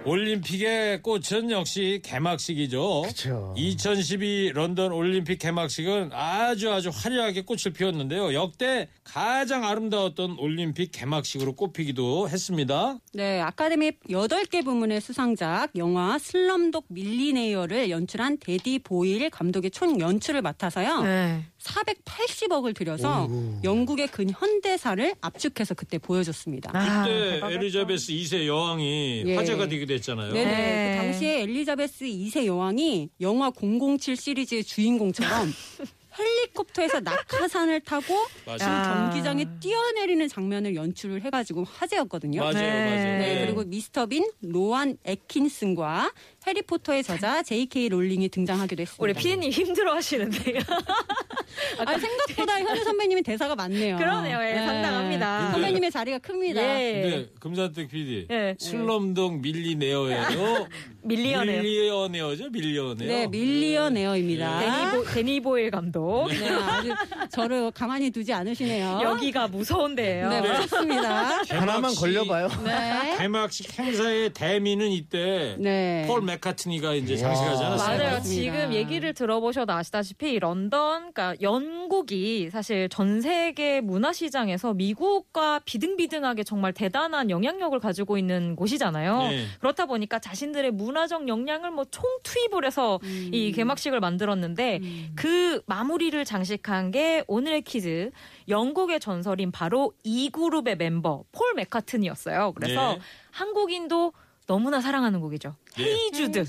[0.05, 3.01] 올림픽의 꽃은 역시 개막식이죠.
[3.03, 3.53] 그쵸.
[3.57, 8.33] 2012 런던 올림픽 개막식은 아주 아주 화려하게 꽃을 피웠는데요.
[8.33, 12.99] 역대 가장 아름다웠던 올림픽 개막식으로 꼽히기도 했습니다.
[13.13, 21.01] 네, 아카데미 8개 부문의 수상작 영화 슬럼독 밀리어네어를 연출한 대니 보일 감독이 총 연출을 맡아서요.
[21.01, 21.45] 네.
[21.65, 23.27] 480억을 들여서
[23.63, 26.71] 영국의 근현대사를 압축해서 그때 보여줬습니다.
[26.71, 29.35] 그때 엘리자베스 2세 여왕이 예.
[29.35, 30.33] 화제가 되기도 했잖아요.
[30.33, 30.51] 네네.
[30.51, 30.97] 네.
[30.97, 35.51] 그 당시에 엘리자베스 2세 여왕이 영화 007 시리즈의 주인공처럼
[36.17, 38.15] 헬리콥터에서 낙하산을 타고.
[38.57, 42.39] 지금 경기장에 뛰어내리는 장면을 연출을 해가지고 화제였거든요.
[42.39, 42.93] 맞아요, 맞아요.
[42.95, 43.45] 네, 네.
[43.45, 46.13] 그리고 미스터 빈, 로안 애킨슨과
[46.47, 47.89] 해리포터의 저자 J.K.
[47.89, 49.03] 롤링이 등장하기도 했습니다.
[49.03, 50.59] 우리 피디님 힘들어 하시는데요.
[51.85, 53.97] 아, 생각보다 현우 선배님이 대사가 많네요.
[53.97, 54.39] 그러네요.
[54.41, 55.51] 예, 상당합니다.
[55.51, 56.61] 선배님의 자리가 큽니다.
[56.61, 57.01] 예.
[57.01, 58.55] 근데 금산택 PD 예.
[58.59, 60.67] 슬럼독 밀리네어예요.
[61.03, 61.61] 밀리어네요.
[61.61, 63.07] 밀리어네어죠, 밀리어네어.
[63.07, 64.59] 네, 밀리어네어입니다.
[64.59, 66.27] 데니보, 데니보일 감독.
[66.29, 66.93] 네, 아주
[67.29, 69.01] 저를 가만히 두지 않으시네요.
[69.03, 70.29] 여기가 무서운 데예요.
[70.29, 71.41] 네, 무섭습니다.
[71.49, 72.47] 하나만 걸려봐요.
[72.63, 73.17] 네.
[73.19, 76.05] 개막식 행사의 대미는 이때 네.
[76.07, 77.97] 폴 맥 카트니가 이제 장식하지 않았어요?
[77.97, 78.21] 맞아요.
[78.21, 86.73] 지금 얘기를 들어보셔도 아시다시피 런던, 그러니까 영국이 사실 전 세계 문화 시장에서 미국과 비등비등하게 정말
[86.73, 89.17] 대단한 영향력을 가지고 있는 곳이잖아요.
[89.29, 89.45] 네.
[89.59, 93.29] 그렇다 보니까 자신들의 문화적 역량을 뭐 총 투입을 해서 음.
[93.31, 94.81] 이 개막식을 만들었는데
[95.15, 98.11] 그 마무리를 장식한 게 오늘의 퀴즈
[98.49, 102.53] 영국의 전설인 바로 이 그룹의 멤버 폴 매카트니였어요.
[102.53, 102.99] 그래서 네.
[103.31, 104.13] 한국인도
[104.47, 105.55] 너무나 사랑하는 곡이죠.
[105.75, 105.83] 네.
[105.83, 106.39] Hey Jude.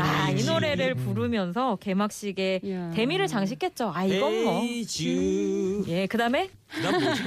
[0.00, 0.50] 아, 이 Hey Jude.
[0.50, 2.90] 노래를 부르면서 개막식에 이야.
[2.92, 3.90] 대미를 장식했죠.
[3.92, 4.60] 아, 이건 뭐.
[4.60, 5.84] Hey Jude.
[5.88, 7.22] 예, 그 다음에 그다음 뭐지?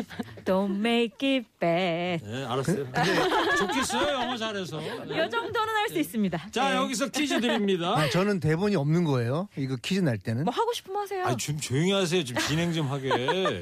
[0.46, 2.26] Don't make it bad.
[2.26, 2.86] 네, 알았어요.
[2.90, 4.80] 근데 좋겠어요, 영어 잘해서.
[4.80, 5.26] 네.
[5.26, 6.50] 이 정도는 할 수 있습니다.
[6.52, 6.76] 자, 예.
[6.76, 7.98] 여기서 퀴즈 드립니다.
[7.98, 9.48] 아, 저는 대본이 없는 거예요.
[9.58, 10.44] 이거 퀴즈 날 때는.
[10.44, 11.26] 뭐 하고 싶으면 하세요.
[11.26, 12.24] 아, 좀 조용히 하세요.
[12.26, 13.62] 좀 진행 좀 하게.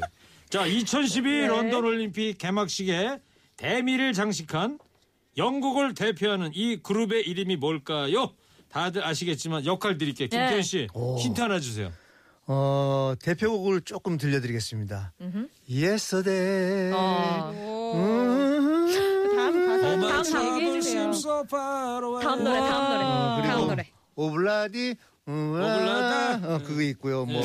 [0.49, 3.19] 자, 2012 런던 올림픽 개막식에
[3.58, 4.79] 대미를 장식한
[5.38, 8.34] 영국을 대표하는 이 그룹의 이름이 뭘까요?
[8.69, 10.28] 다들 아시겠지만 역할 드릴게요.
[10.28, 11.17] 김태현 씨, 오.
[11.17, 11.91] 힌트 하나 주세요.
[12.48, 15.13] 어, 대표곡을 조금 들려드리겠습니다.
[15.21, 15.48] 음흠.
[15.69, 16.93] Yesterday.
[16.95, 17.52] 어.
[17.95, 18.86] 음.
[18.88, 21.12] 그 다음 가사 다음 다음 다음 얘기해 주세요.
[22.21, 23.06] 다음 노래, 다음 노래.
[23.06, 23.91] 어, 다음 노래.
[24.15, 24.95] Ob-La-Di,
[25.28, 26.56] Ob-La-Da.
[26.56, 27.26] 어, 그거 있고요.
[27.26, 27.41] 뭐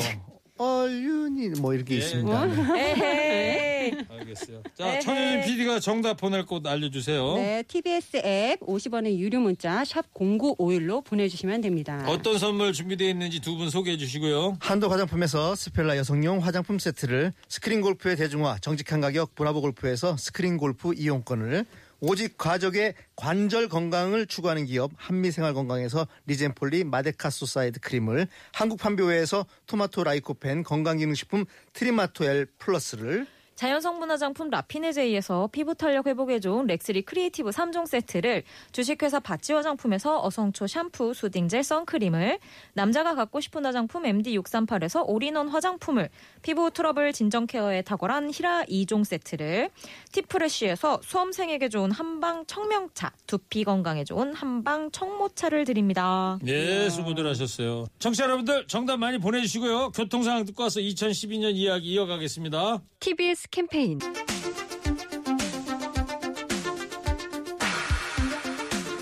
[0.65, 1.97] Need 뭐 이렇게 예.
[1.99, 2.45] 있습니다.
[2.45, 2.91] 네.
[2.91, 4.05] 에헤이.
[4.09, 4.61] 알겠어요.
[4.77, 5.01] 자, 에헤이.
[5.01, 7.35] 천현진 PD가 정답 보낼 곳 알려주세요.
[7.35, 12.05] 네, TBS 앱 50원의 유료 문자 샵 0951로 보내주시면 됩니다.
[12.07, 14.57] 어떤 선물 준비되어 있는지 두 분 소개해 주시고요.
[14.59, 20.93] 한도 화장품에서 스펠라 여성용 화장품 세트를 스크린 골프의 대중화 정직한 가격 브라보 골프에서 스크린 골프
[20.95, 21.65] 이용권을
[22.03, 31.45] 오직 가족의 관절 건강을 추구하는 기업 한미생활건강에서 리젠폴리 마데카소사이드 크림을 한국 판교회에서 토마토 라이코펜 건강기능식품
[31.73, 33.27] 트리마토엘 플러스를
[33.61, 40.65] 자연성분 화장품 라피네제이에서 피부 탄력 회복에 좋은 렉스리 크리에이티브 3종 세트를 주식회사 바찌 화장품에서 어성초
[40.65, 42.39] 샴푸, soothing gel, 선크림을
[42.73, 46.09] 남자가 갖고 싶은 화장품 MD638에서 올인원 화장품을
[46.41, 49.69] 피부 트러블 진정 케어에 탁월한 히라 2종 세트를
[50.11, 56.39] 티프레쉬에서 수험생에게 좋은 한방 청명차, 두피 건강에 좋은 한방 청모차를 드립니다.
[56.41, 57.85] 네, 수고들 하셨어요.
[57.99, 59.91] 청취자 여러분들 정답 많이 보내주시고요.
[59.91, 62.81] 교통 상황 듣고 와서 2012년 이야기 이어가겠습니다.
[62.99, 63.99] TBS 캠페인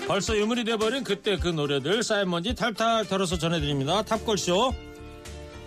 [0.08, 4.02] 벌써 유물이 돼버린 그때 그 노래들 쌓인 먼지 탈탈 털어서 전해드립니다.
[4.02, 4.72] 탑골쇼.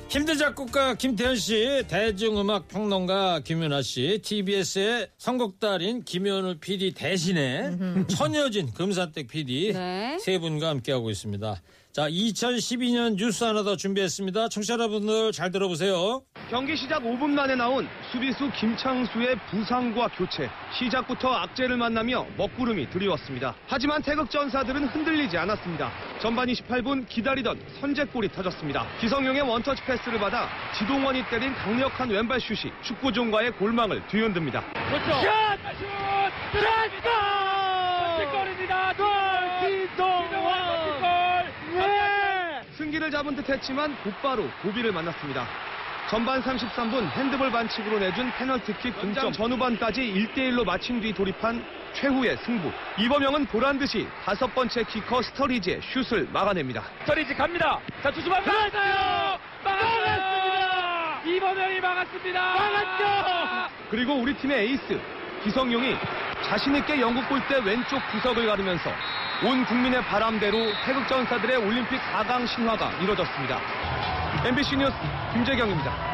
[0.10, 7.72] 힘든 작곡가 김태현 씨, 대중음악 평론가 김윤아 씨, TBS의 선곡달인 김현우 PD 대신에
[8.10, 10.18] 천여진 금산댁 PD 네.
[10.20, 11.62] 세 분과 함께하고 있습니다.
[11.94, 14.50] 자, 2012년 뉴스 하나 더 준비했습니다.
[14.50, 16.24] 청취자 여러분들 잘 들어보세요.
[16.50, 20.50] 경기 시작 5분 만에 나온 수비수 김창수의 부상과 교체.
[20.76, 23.54] 시작부터 악재를 만나며 먹구름이 드리웠습니다.
[23.68, 25.92] 하지만 태극 전사들은 흔들리지 않았습니다.
[26.20, 28.88] 전반 28분 기다리던 선제골이 터졌습니다.
[29.00, 34.64] 기성용의 원터치 패스를 받아 지동원이 때린 강력한 왼발 슛이 축구종과의 골망을 뒤흔듭니다.
[34.74, 35.12] 그렇죠.
[35.22, 35.28] 슛!
[35.78, 35.86] 슛!
[36.54, 38.32] 들어갔다!
[38.32, 38.94] 골입니다.
[38.98, 39.06] 골!
[39.62, 40.63] 지동원!
[43.04, 45.46] 승기를 잡은 듯 했지만 곧바로 고비를 만났습니다.
[46.10, 52.72] 전반 33분 핸드볼 반칙으로 내준 페널티킥 동점 전후반까지 1대1로 마친 뒤 돌입한 최후의 승부.
[52.98, 56.84] 이범영은 보란 듯이 다섯 번째 키커 스터리지의 슛을 막아냅니다.
[57.02, 57.80] 스터리지 갑니다.
[58.02, 59.40] 자, 투수만 막았어요!
[59.64, 61.22] 막았습니다!
[61.26, 62.42] 이범영이 막았습니다!
[62.42, 63.74] 막았죠!
[63.90, 65.00] 그리고 우리 팀의 에이스
[65.44, 65.96] 기성용이
[66.46, 68.90] 자신있게 영국 골대 왼쪽 구석을 가르면서
[69.46, 73.60] 온 국민의 바람대로 태극전사들의 올림픽 4강 신화가 이뤄졌습니다.
[74.46, 74.94] MBC 뉴스
[75.34, 76.14] 김재경입니다.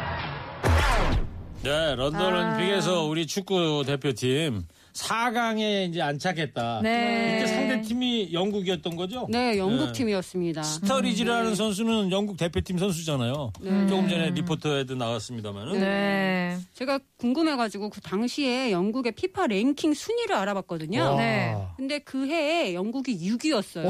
[1.62, 2.26] 네, 런던 아.
[2.26, 6.80] 올림픽에서 우리 축구 대표팀 4강에 이제 안착했다.
[6.82, 7.38] 네.
[7.38, 9.26] 이때 상대 팀이 영국이었던 거죠?
[9.30, 9.92] 네, 영국 네.
[9.92, 10.62] 팀이었습니다.
[10.62, 11.54] 스터리지라는 네.
[11.54, 13.52] 선수는 영국 대표팀 선수잖아요.
[13.60, 13.86] 네.
[13.86, 15.80] 조금 전에 리포터에도 나왔습니다만은.
[15.80, 16.58] 네.
[16.74, 21.00] 제가 궁금해가지고 그 당시에 영국의 피파 랭킹 순위를 알아봤거든요.
[21.00, 21.16] 와.
[21.16, 21.56] 네.
[21.76, 23.86] 근데 그 해에 영국이 6위였어요.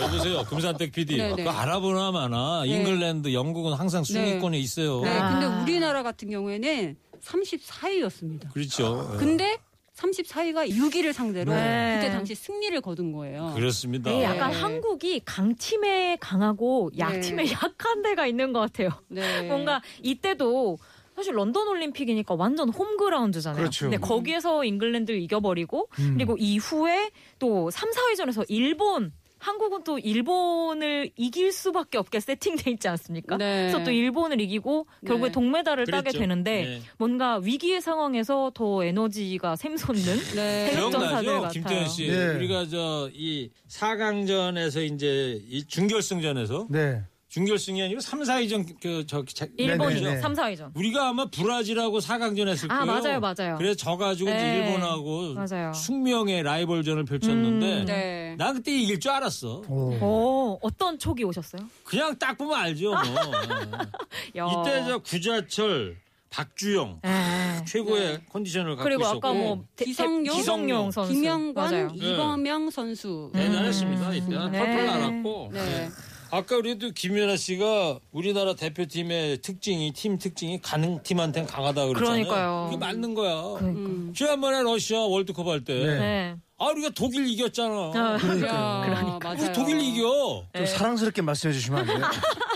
[0.00, 1.16] 여보세요, 금산댁 PD.
[1.16, 1.36] 네, 네.
[1.36, 2.70] 그거 알아보나 마나 네.
[2.70, 5.02] 잉글랜드, 영국은 항상 순위권에 있어요.
[5.02, 5.30] 네, 아.
[5.30, 8.52] 근데 우리나라 같은 경우에는 34위였습니다.
[8.52, 9.14] 그렇죠.
[9.18, 9.58] 근데
[10.00, 11.98] 34위가 6위를 상대로 네.
[12.00, 13.52] 그때 당시 승리를 거둔 거예요.
[13.54, 14.10] 그렇습니다.
[14.10, 14.60] 네, 약간 네.
[14.60, 17.52] 한국이 강팀에 강하고 약팀에 네.
[17.52, 18.90] 약한 데가 있는 것 같아요.
[19.08, 19.42] 네.
[19.42, 20.78] 뭔가 이때도
[21.14, 23.60] 사실 런던 올림픽이니까 완전 홈그라운드잖아요.
[23.60, 23.84] 그렇죠.
[23.86, 26.14] 근데 거기에서 잉글랜드를 이겨버리고 음.
[26.14, 33.36] 그리고 이후에 또 3, 4위전에서 일본 한국은 또 일본을 이길 수밖에 없게 세팅돼 있지 않습니까?
[33.36, 33.68] 네.
[33.70, 35.32] 그래서 또 일본을 이기고 결국에 네.
[35.32, 36.18] 동메달을 따게 그랬죠.
[36.18, 36.80] 되는데 네.
[36.98, 40.02] 뭔가 위기의 상황에서 더 에너지가 샘솟는
[40.36, 40.70] 네.
[40.74, 41.48] 기억나죠, 같아요.
[41.48, 42.08] 김태현 씨.
[42.08, 42.28] 네.
[42.36, 47.02] 우리가 저 이 4강전에서 이제 이 준결승전에서 네.
[47.30, 49.24] 준결승이 아니고 3, 4위전 그저
[49.56, 50.00] 일본이죠.
[50.00, 50.20] 네, 네, 네.
[50.20, 50.72] 3, 4위전.
[50.74, 53.00] 우리가 아마 브라질하고 4강전 했을 아, 거예요.
[53.00, 53.56] 맞아요, 맞아요.
[53.56, 54.58] 그래서 져 가지고 이제 네.
[54.66, 55.72] 일본하고 맞아요.
[55.72, 58.34] 숙명의 라이벌전을 펼쳤는데 음, 네.
[58.36, 59.62] 나 그때 이길 줄 알았어.
[59.68, 59.94] 오.
[60.00, 61.62] 오, 어떤 촉이 오셨어요?
[61.84, 62.90] 그냥 딱 보면 알죠.
[62.90, 62.98] 뭐.
[64.36, 64.46] 야.
[64.50, 65.98] 이때 저 구자철,
[66.30, 67.64] 박주영 에.
[67.64, 71.90] 최고의 컨디션을 갖고 그리고 있었고 아까 뭐 기성용, 기성용 선수, 김영관, 맞아요.
[71.94, 73.30] 이범영 선수.
[73.34, 74.14] 대단했습니다.
[74.14, 74.50] 이때 네.
[74.50, 75.50] 펄펄 날았고.
[75.52, 75.88] 네.
[76.32, 82.24] 아까 우리도 김연아 씨가 우리나라 대표팀의 특징이 팀 특징이 가는 팀한테는 강하다 그랬잖아요.
[82.24, 82.64] 그러니까요.
[82.70, 83.34] 그게 맞는 거야.
[83.62, 84.12] 음.
[84.16, 85.74] 지난번에 러시아 월드컵 할 때.
[85.74, 85.98] 네.
[85.98, 86.36] 네.
[86.58, 87.74] 아 우리가 독일 이겼잖아.
[87.94, 88.80] 아, 그러니까.
[88.86, 89.52] 우리 맞아요.
[89.52, 90.44] 독일 이겨.
[90.54, 92.04] 좀 사랑스럽게 말씀해 주시면 안 돼요?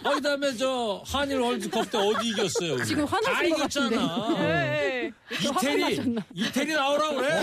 [0.05, 2.75] 아, 그다음에 저 한일 월드컵 때 어디 이겼어요?
[2.75, 2.85] 우리?
[2.85, 4.27] 지금 화나신 다것 이겼잖아.
[5.11, 5.49] 네.
[5.49, 7.43] 이태리 이태리 나오라 그래.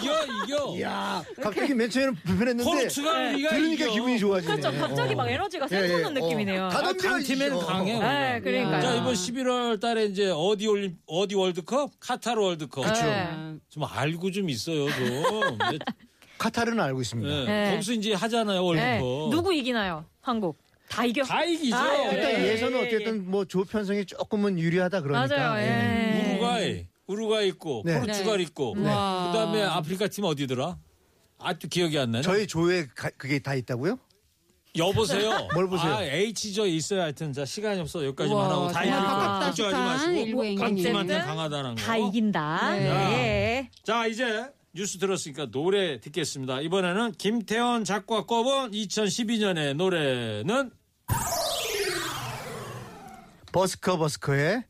[0.00, 0.76] 이겨 이겨.
[0.78, 3.92] 이야, 갑자기 맨 처음에는 불편했는데 포르투갈 우리가 들으니까 이겨.
[3.94, 4.56] 기분이 좋아지네.
[4.56, 4.78] 그렇죠.
[4.80, 5.88] 갑자기 막 에너지가 예, 예.
[5.88, 6.62] 샘솟는 느낌이네요.
[6.62, 6.66] 어.
[6.66, 7.66] 아, 다 강팀에는 이겨.
[7.66, 7.98] 강해.
[7.98, 8.82] 네, 그러니까요.
[8.82, 11.90] 자 이번 11월 달에 이제 어디 올림 어디 월드컵?
[12.00, 12.82] 카타르 월드컵.
[12.84, 13.04] 그쵸.
[13.68, 15.58] 좀 알고 좀 있어요 좀.
[16.38, 17.28] 카타르는 알고 있습니다.
[17.28, 17.44] 네.
[17.44, 17.70] 네.
[17.72, 18.86] 거기서 이제 하잖아요 월드컵.
[18.88, 18.98] 네.
[19.30, 20.04] 누구 이기나요?
[20.20, 20.58] 한국.
[20.88, 21.22] 다 이겨.
[21.24, 21.74] 다 이기죠.
[21.76, 22.86] 아, 예, 일단 예, 예.
[22.86, 25.34] 어쨌든 뭐 조 편성이 조금은 유리하다 그러니까.
[25.36, 25.62] 맞아요.
[25.66, 26.32] 예.
[26.34, 28.00] 우루과이, 우루과이 있고 네.
[28.00, 28.42] 포르투갈 네.
[28.44, 28.74] 있고.
[28.76, 28.88] 네.
[28.88, 29.30] 와.
[29.32, 30.76] 그다음에 아프리카 팀 어디더라?
[31.38, 32.22] 아직도 기억이 안 나네.
[32.22, 33.98] 저희 조에 가- 그게 다 있다고요?
[34.78, 35.48] 여보세요.
[35.54, 35.94] 뭘 보세요?
[35.96, 37.02] 아, H 저 있어요.
[37.02, 38.04] 하여튼 자 시간이 없어.
[38.06, 38.96] 여기까지만 우와, 하고 다 이기고
[39.46, 40.60] 걱정하지 마시고 행진이네요.
[40.60, 41.82] 강팀한테 어쨌든 강하다는 거.
[41.82, 42.76] 다 이긴다.
[42.76, 42.86] 네.
[42.86, 43.70] 예.
[43.84, 46.62] 자 이제 뉴스 들었으니까 노래 듣겠습니다.
[46.62, 50.70] 이번에는 김태원 작곡가 꼽은 2012년의 노래는
[53.52, 54.64] 버스커 버스커의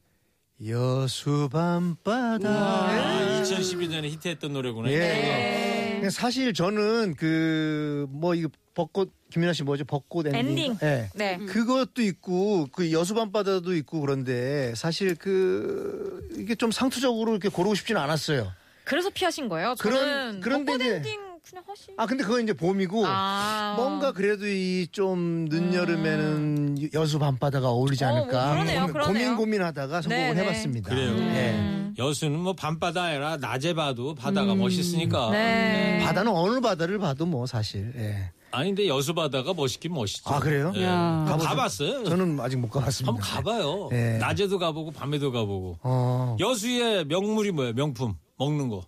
[0.69, 2.49] 여수 밤바다.
[2.49, 4.91] 아, 2012년에 히트했던 노래구나.
[4.93, 5.95] 예.
[5.97, 9.85] 그냥 사실 저는 그 뭐 이거 벚꽃 김민아 씨 뭐죠?
[9.85, 10.39] 벚꽃 엔딩.
[10.49, 10.77] 엔딩.
[10.83, 11.09] 예.
[11.15, 11.39] 네.
[11.39, 18.01] 그것도 있고 그 여수 밤바다도 있고 그런데 사실 그 이게 좀 상투적으로 이렇게 고르고 싶지는
[18.01, 18.53] 않았어요.
[18.85, 19.75] 그래서 피하신 거예요?
[19.79, 21.21] 그런- 저는 그런데 벚꽃 엔딩
[21.53, 21.89] 그냥 하시.
[21.99, 23.75] 아 근데 그건 이제 봄이고 아.
[23.77, 29.07] 뭔가 그래도 이 좀 늦여름에는 여수 밤바다가 어울리지 어, 뭐 않을까 그러네요, 고민, 그러네요.
[29.13, 30.41] 고민 고민하다가 선곡을 네, 네.
[30.43, 30.89] 해봤습니다.
[30.91, 31.17] 그래요.
[31.19, 31.93] 예.
[31.99, 35.31] 여수는 뭐 밤바다 아니라 낮에 봐도 바다가 멋있으니까.
[35.31, 36.01] 네.
[36.03, 37.93] 바다는 어느 바다를 봐도 뭐 사실.
[37.97, 38.31] 예.
[38.51, 40.29] 아니 근데 여수 바다가 멋있긴 멋있죠.
[40.31, 40.73] 아 그래요?
[40.75, 40.85] 예.
[40.87, 42.05] 가봤어요.
[42.05, 43.13] 저는 아직 못 가봤습니다.
[43.13, 43.89] 한번 가봐요.
[43.93, 44.19] 예.
[44.19, 45.79] 낮에도 가보고 밤에도 가보고.
[45.83, 46.37] 어.
[46.41, 47.73] 여수의 명물이 뭐예요?
[47.75, 48.83] 명품 먹는 거.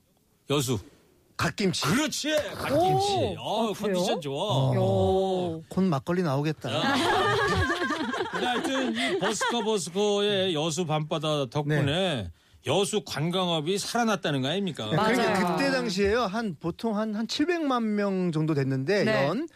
[0.50, 0.78] 여수.
[1.44, 1.82] 갓김치.
[1.82, 2.36] 그렇지.
[2.54, 2.76] 갓김치.
[2.78, 3.36] 오.
[3.38, 3.72] 어, 아?
[3.74, 4.72] 컨디션 좋아.
[4.76, 5.60] 어.
[5.68, 6.70] 콘 막걸리 나오겠다.
[8.32, 12.30] 근데 하여튼 이 버스커 버스커의 여수 밤바다 덕분에 네.
[12.66, 14.88] 여수 관광업이 살아났다는 거 아닙니까?
[14.88, 15.56] 그러니까 맞아요.
[15.56, 19.26] 그때 당시에요 한 보통 한 한 700만 명 정도 됐는데 네.
[19.28, 19.46] 연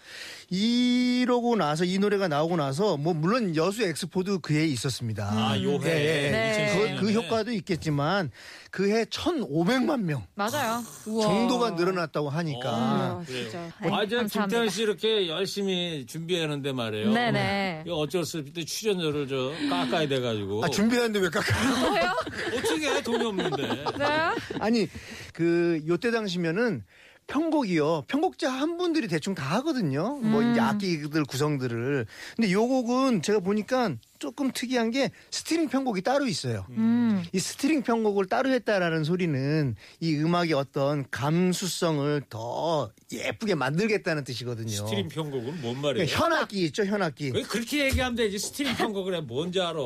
[0.50, 5.28] 이러고 나서 이 노래가 나오고 나서 뭐 물론 여수 엑스포도 그해 있었습니다.
[5.30, 6.24] 아, 요 예, 해에.
[6.24, 6.30] 예.
[6.30, 6.96] 네.
[6.98, 8.30] 그, 그 효과도 있겠지만
[8.70, 10.82] 그해 1,500만 명 맞아요.
[11.04, 13.24] 정도가 늘어났다고 하니까 어, 아.
[13.26, 13.70] 진짜.
[13.80, 14.24] 아, 저.
[14.24, 17.12] 김태현 씨 이렇게 열심히 준비하는데 말이에요.
[17.12, 17.82] 네네.
[17.86, 20.64] 이거 어쩔 수 없이 출연료를 저 깎아야 돼가지고.
[20.64, 21.88] 아, 준비하는데 왜 깎아요?
[21.88, 22.12] 뭐예요?
[22.56, 23.02] 어떻게 해?
[23.02, 23.62] 돈이 없는데.
[23.98, 24.34] 네.
[24.60, 24.88] 아니
[25.34, 26.84] 그 요때 당시면은
[27.28, 28.04] 편곡이요.
[28.08, 30.16] 편곡자 한 분들이 대충 다 하거든요.
[30.16, 30.50] 뭐 음.
[30.50, 32.06] 이제 악기들 구성들을.
[32.36, 36.66] 근데 요 곡은 제가 보니까 조금 특이한 게 string 편곡이 따로 있어요.
[36.70, 37.22] 음.
[37.32, 44.68] 이 string 편곡을 따로 했다라는 소리는 이 음악의 어떤 감수성을 더 예쁘게 만들겠다는 뜻이거든요.
[44.70, 46.06] string 편곡은 뭔 말이에요?
[46.06, 47.32] 그러니까 현악기 있죠, 현악기.
[47.34, 48.38] 왜 그렇게 얘기하면 되지?
[48.38, 49.78] string 편곡을 해 뭔지 알아?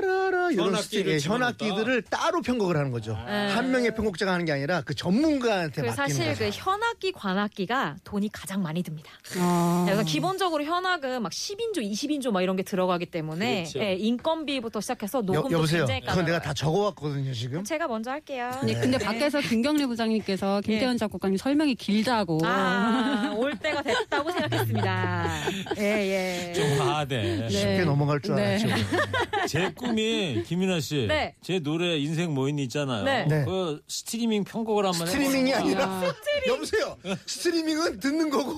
[0.00, 1.64] 라라라 이런 현악기를 집어넣었다.
[1.64, 3.12] 현악기들을 따로 편곡을 하는 거죠.
[3.26, 3.48] 네.
[3.52, 6.38] 한 명의 편곡자가 하는 게 아니라 그 전문가한테 그 맡기는 사실 거죠.
[6.38, 9.10] 그 현악기, 관악기가 돈이 가장 많이 듭니다.
[9.38, 9.84] 아.
[9.86, 13.78] 그래서 기본적으로 현악은 막 10인조, 20인조 막 이런 게 들어가기 때문에 그렇죠.
[13.80, 15.80] 예, 인건비부터 시작해서 여, 녹음도 여 보세요.
[15.86, 16.40] 굉장히 그건 내가 까다로워요.
[16.40, 17.64] 다 적어왔거든요, 지금.
[17.64, 18.50] 제가 먼저 할게요.
[18.64, 22.40] 네, 근데 밖에서 김경래 부장님께서 김태현 작곡가님 설명이 길다고.
[22.44, 25.36] 아, 올 때가 됐다고 생각했습니다.
[25.78, 25.82] 예,
[26.48, 26.52] 예.
[26.52, 27.16] 좀 과하대.
[27.22, 27.48] 네.
[27.48, 28.58] 쉽게 넘어갈 줄 네.
[28.64, 28.68] 알았죠.
[29.46, 31.34] 제 꿈이 김민아 씨, 네.
[31.42, 33.04] 제 노래 인생 모인 있잖아요.
[33.04, 33.24] 네.
[33.26, 33.44] 네.
[33.44, 35.56] 그 스트리밍 편곡을 한번 스트리밍이 해보세요.
[35.84, 36.14] 아니라
[36.48, 36.96] 여보세요.
[37.26, 38.54] 스트리밍은 듣는 거고.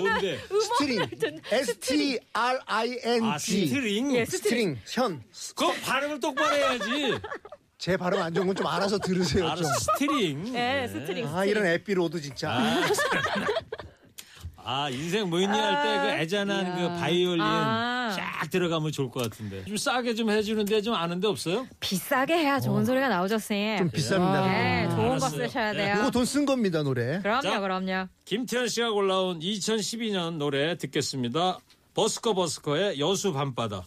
[0.00, 0.38] 뭔데?
[0.78, 1.08] string.
[1.50, 3.26] S T R I N G.
[3.26, 4.14] 아, string?
[4.16, 4.78] 예, string.
[4.86, 5.22] 현.
[5.54, 7.18] 그 발음을 똑바로 해야지.
[7.78, 9.44] 제 발음 안 좋은 건 좀 알아서 들으세요.
[9.46, 9.66] 알아, 좀.
[9.66, 10.54] string.
[10.54, 11.26] 예, string.
[11.28, 12.50] 아 이런 에피소드 진짜.
[12.52, 12.80] 아
[14.90, 18.12] 인생 뭐 있니 할때 그 애잔한 그 바이올린 아.
[18.16, 21.66] 쫙 들어가면 좋을 것 같은데 좀 싸게 좀 해주는데 좀 아는 데 없어요?
[21.80, 23.78] 비싸게 해야 좋은 소리가 나오죠, 쌤.
[23.78, 24.44] 좀 비쌉니다.
[24.46, 24.96] 네, 그거.
[24.96, 25.46] 좋은 거 알았어요.
[25.48, 25.96] 쓰셔야 돼요.
[26.00, 27.20] 이거 돈 쓴 겁니다 노래.
[27.20, 27.60] 그럼요, 자.
[27.60, 28.08] 그럼요.
[28.24, 31.58] 김태현 씨가 골라온 2012년 노래 듣겠습니다.
[31.94, 33.84] 버스커 버스커의 여수 밤바다.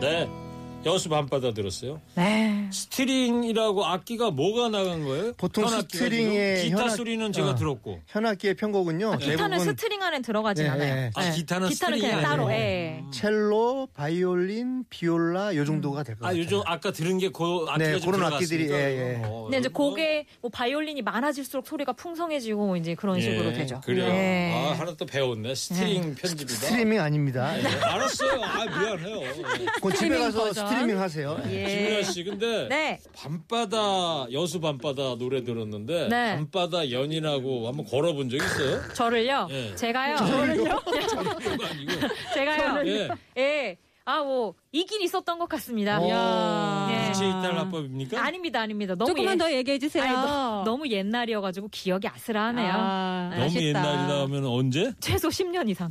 [0.00, 0.43] 네.
[0.86, 2.00] 여수 밤바다 들었어요.
[2.14, 2.68] 네.
[2.72, 5.32] 스트링이라고 악기가 뭐가 나간 거예요?
[5.36, 6.64] 보통 string의?
[6.64, 7.54] 기타 현악- 소리는 제가 어.
[7.54, 8.00] 들었고.
[8.06, 9.18] 현악기의 편곡은요.
[9.18, 10.94] 기타는 대부분 string 안에 들어가진 네, 않아요.
[10.94, 11.10] 네.
[11.14, 12.22] 아, 기타는 string이 그냥?
[12.22, 12.50] 따로.
[12.52, 13.02] 예.
[13.12, 16.42] 첼로, 바이올린, 비올라 요 정도가 될것 아, 같아요.
[16.42, 18.70] 요즘 아까 들은 게그 악기가 네, 좀 그런 악기들이.
[18.70, 19.22] 예, 예.
[19.24, 23.80] 어, 근데 이제 곡에 뭐 바이올린이 많아질수록 소리가 풍성해지고 이제 그런 식으로 예, 되죠.
[23.84, 24.06] 그래요.
[24.08, 24.52] 네.
[24.54, 25.54] 아, 하나 또 배웠네.
[25.54, 26.52] string 편집이다.
[26.54, 27.52] 스트리밍 아닙니다.
[27.56, 28.42] 네, 알았어요.
[28.42, 29.20] 아, 미안해요.
[29.82, 30.66] 그 집에 가서 버전.
[30.74, 31.40] 스트리밍 하세요.
[31.50, 31.64] 예.
[31.66, 33.00] 김민아 씨, 근데 네.
[33.16, 36.36] 밤바다 여수 밤바다 노래 들었는데 네.
[36.36, 38.80] 밤바다 연인하고 한번 걸어본 적 있어요?
[38.94, 39.48] 저를요.
[39.50, 39.74] 예.
[39.74, 40.16] 제가요.
[40.16, 40.80] 저를요?
[40.84, 41.92] 저를요가 아니고.
[42.34, 42.86] 제가요.
[42.86, 43.08] 예.
[43.38, 43.76] 예.
[44.06, 45.98] 아, 뭐, 있긴 있었던 것 같습니다.
[45.98, 47.10] 어, 네.
[47.10, 48.22] 빛의 이탈 화법입니까?
[48.22, 48.94] 아닙니다, 아닙니다.
[48.94, 50.02] 너무 조금만 옛- 더 얘기해 주세요.
[50.04, 52.70] 아니, 너, 너무 옛날이어가지고 기억이 아슬아하네요.
[52.76, 53.62] 아, 너무 아쉽다.
[53.64, 54.92] 옛날이다 하면 언제?
[55.00, 55.90] 최소 10년 이상.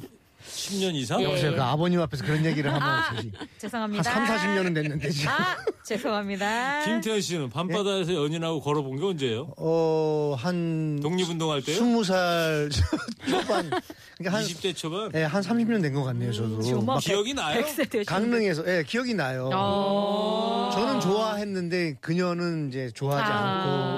[0.50, 1.20] 10년 이상?
[1.22, 1.26] 예.
[1.26, 1.56] 여보세요.
[1.56, 3.32] 그 아버님 앞에서 그런 얘기를 하면 아, 되지.
[3.58, 4.10] 죄송합니다.
[4.12, 5.30] 한 3, 40년은 됐는데 지금.
[5.32, 6.86] 아, 죄송합니다.
[6.86, 9.54] 김태현 씨는 밤바다에서 연인하고 걸어본 게 언제예요?
[9.58, 11.80] 어, 한 독립운동할 때요?
[11.82, 12.70] 20살
[13.30, 13.70] 초반.
[14.18, 15.12] 그러니까 한 20대 초반?
[15.16, 16.82] 예, 한 30년 된 것 같네요, 저도.
[16.82, 17.56] 막 기억이 나요?
[17.62, 18.04] 백세 되시는데.
[18.06, 19.50] 강릉에서 예, 기억이 나요.
[19.54, 20.70] 어.
[20.74, 23.36] 저는 좋아했는데 그녀는 이제 좋아하지 아,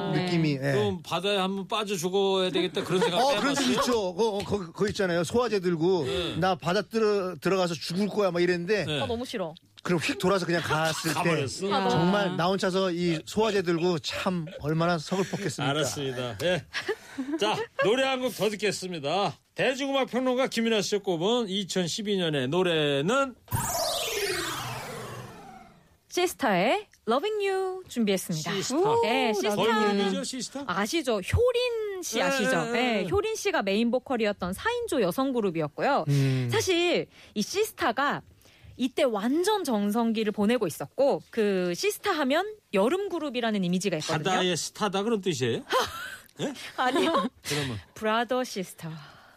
[0.10, 0.26] 않고 네.
[0.26, 0.58] 느낌이 예.
[0.74, 3.40] 그럼 바다에 한번 빠져 죽어야 되겠다 그런 생각 어?
[3.40, 4.14] 그런 적 있죠.
[4.14, 5.24] 거, 거, 거 있잖아요.
[5.24, 6.06] 소화제 들고
[6.40, 9.02] 나 바다 들어, 들어가서 죽을 거야 막 이랬는데 네.
[9.02, 9.54] 아, 너무 싫어.
[9.84, 11.72] 그럼 휙 돌아서 그냥 갔을 때 가버렸어?
[11.72, 15.70] 아, 정말 나 혼자서 이 소화제 들고 참 얼마나 서글펐겠습니까.
[15.70, 16.38] 알았습니다.
[16.44, 16.66] 예.
[17.40, 19.38] 자, 노래 한 곡 더 듣겠습니다.
[19.54, 23.36] 대중음악 평론가 김민아 씨가 꼽은 2012년의 노래는
[26.10, 28.52] 시스타의 Loving You 준비했습니다.
[28.54, 28.80] 시스타.
[29.04, 29.56] 네, 시스타.
[29.56, 30.64] 걸그룹이죠, 시스타?
[30.66, 31.14] 아시죠?
[31.20, 32.66] 효린 씨 네, 아시죠?
[32.66, 33.10] 네, 네, 네.
[33.10, 36.06] 효린 씨가 메인 보컬이었던 4인조 여성 그룹이었고요.
[36.08, 36.50] 음.
[36.52, 38.22] 사실 이 시스타가
[38.78, 44.24] 이때 완전 전성기를 보내고 있었고 그 시스타 하면 여름 그룹이라는 이미지가 있거든요.
[44.24, 45.64] 바다의 스타다 그런 뜻이에요?
[46.78, 47.28] 아니요.
[47.44, 48.92] 그러면 brother 시스타.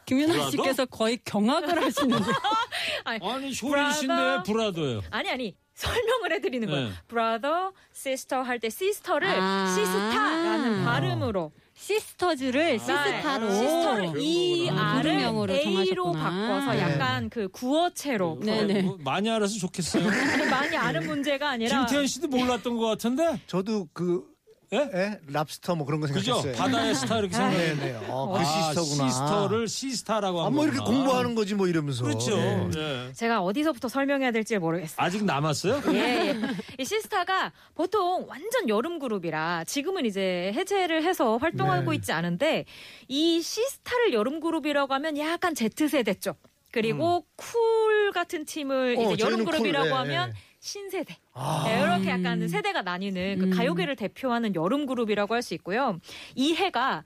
[0.04, 0.50] 김윤아 brother?
[0.50, 2.24] 씨께서 거의 경악을 하시는데.
[3.04, 3.92] 아니, 아니 효린 brother?
[3.92, 5.00] 씨인데 왜 brother예요?
[5.10, 6.88] 아니 아니 설명을 해드리는 거예요.
[6.88, 6.94] 네.
[7.06, 9.66] brother, sister 할때 sister를 아.
[9.74, 13.50] 시스타라는 발음으로 sisters를 시스타로.
[13.50, 15.64] sister를 E R을 구름형으로 A로
[16.04, 16.22] 정하셨구나.
[16.22, 16.80] 바꿔서 네.
[16.80, 18.82] 약간 그 구어체로 네네.
[18.82, 20.06] 뭐 많이 알아서 좋겠어요.
[20.08, 23.40] 아니, 많이 아는 문제가 아니라 김태현 씨도 몰랐던 것 같은데?
[23.46, 24.24] 저도 그
[24.72, 24.78] 예?
[24.92, 25.20] 예?
[25.32, 26.34] 랍스터 뭐 그런 거 그죠?
[26.40, 26.54] 생각했어요.
[26.62, 27.76] 바다의 스타 이렇게 생각해요.
[27.76, 28.06] 네네.
[28.08, 29.08] 어, 그 아, sister구나.
[29.08, 30.98] sister를 시스타라고 아, 한뭐 이렇게 거구나.
[30.98, 32.04] 공부하는 거지 뭐 이러면서.
[32.04, 32.36] 그렇죠.
[32.36, 32.68] 예.
[32.76, 33.12] 예.
[33.14, 34.96] 제가 어디서부터 설명해야 될지 모르겠어요.
[34.98, 35.82] 아직 남았어요?
[35.94, 36.40] 예, 예.
[36.78, 41.96] 이 시스타가 보통 완전 여름 그룹이라 지금은 이제 해체를 해서 활동하고 네.
[41.96, 42.66] 있지 않은데
[43.08, 46.36] 이 시스타를 여름 그룹이라고 하면 약간 제 세대 쪽
[46.70, 50.47] 그리고 쿨 같은 팀을 어, 이제 여름 저희는 쿨, 그룹이라고 예, 하면 예.
[50.60, 51.16] 신세대.
[51.34, 51.64] 아.
[51.66, 53.50] 네, 이렇게 약간 세대가 나뉘는 그 음.
[53.50, 55.98] 가요계를 대표하는 여름 그룹이라고 할 수 있고요.
[56.34, 57.04] 이 해가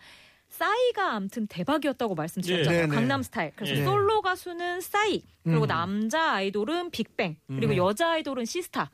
[0.49, 2.83] 싸이가 아무튼 대박이었다고 말씀드렸잖아요.
[2.83, 2.87] 예.
[2.87, 3.53] 강남 스타일.
[3.57, 3.85] 그래서 예.
[3.85, 5.69] 솔로 가수는 싸이, 그리고 음.
[5.69, 7.77] 남자 아이돌은 빅뱅, 그리고 음.
[7.77, 8.91] 여자 아이돌은 시스타.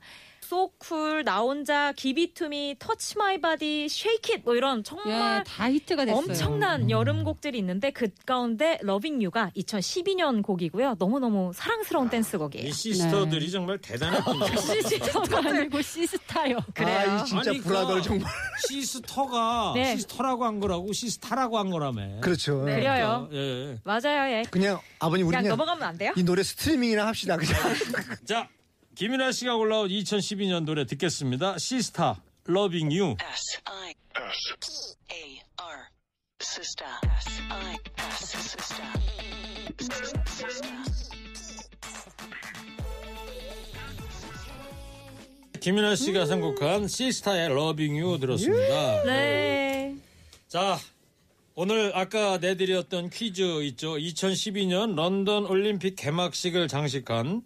[0.49, 4.83] So Cool, 나 혼자, Give It To Me, Touch My Body, Shake It, 뭐 이런
[4.83, 6.17] 정말 예, 다 히트가 됐어요.
[6.17, 10.95] 엄청난 여름 곡들이 있는데 그 가운데 Loving You가 2012년 곡이고요.
[10.97, 12.67] 너무너무 사랑스러운 댄스곡이에요.
[12.67, 14.47] 이 sister들이 정말 대단했군요.
[14.57, 16.57] sister가 아니고 시스타요.
[16.73, 16.97] 그래요.
[16.97, 18.31] 아, 이 진짜 아니, brother 그 정말.
[18.67, 19.97] sister가 네.
[19.97, 22.21] sister라고 한 거라고 시스타라고 한 거라며.
[22.21, 22.63] 그렇죠.
[22.65, 22.77] 네.
[22.77, 23.29] 그래요.
[23.33, 23.77] 예.
[23.83, 24.43] 맞아요, 예.
[24.49, 26.11] 그냥 아버님 우리 그냥 그냥 넘어가면 안 돼요?
[26.15, 27.37] 이 노래 스트리밍이나 합시다.
[27.37, 27.53] 그냥.
[28.25, 28.47] 자,
[28.99, 31.57] 김윤아 씨가 올라온 2012년 노래 듣겠습니다.
[31.57, 33.15] 시스타, Loving You.
[33.21, 35.77] S I S T A R
[36.41, 38.83] sister S I S sister
[45.61, 49.03] 김윤아 씨가 선곡한 시스타의 Loving You 들었습니다.
[49.05, 49.95] 네.
[50.49, 50.77] 자,
[51.55, 53.95] 오늘 아까 내드렸던 퀴즈 있죠.
[53.95, 57.43] 2012년 런던 올림픽 개막식을 장식한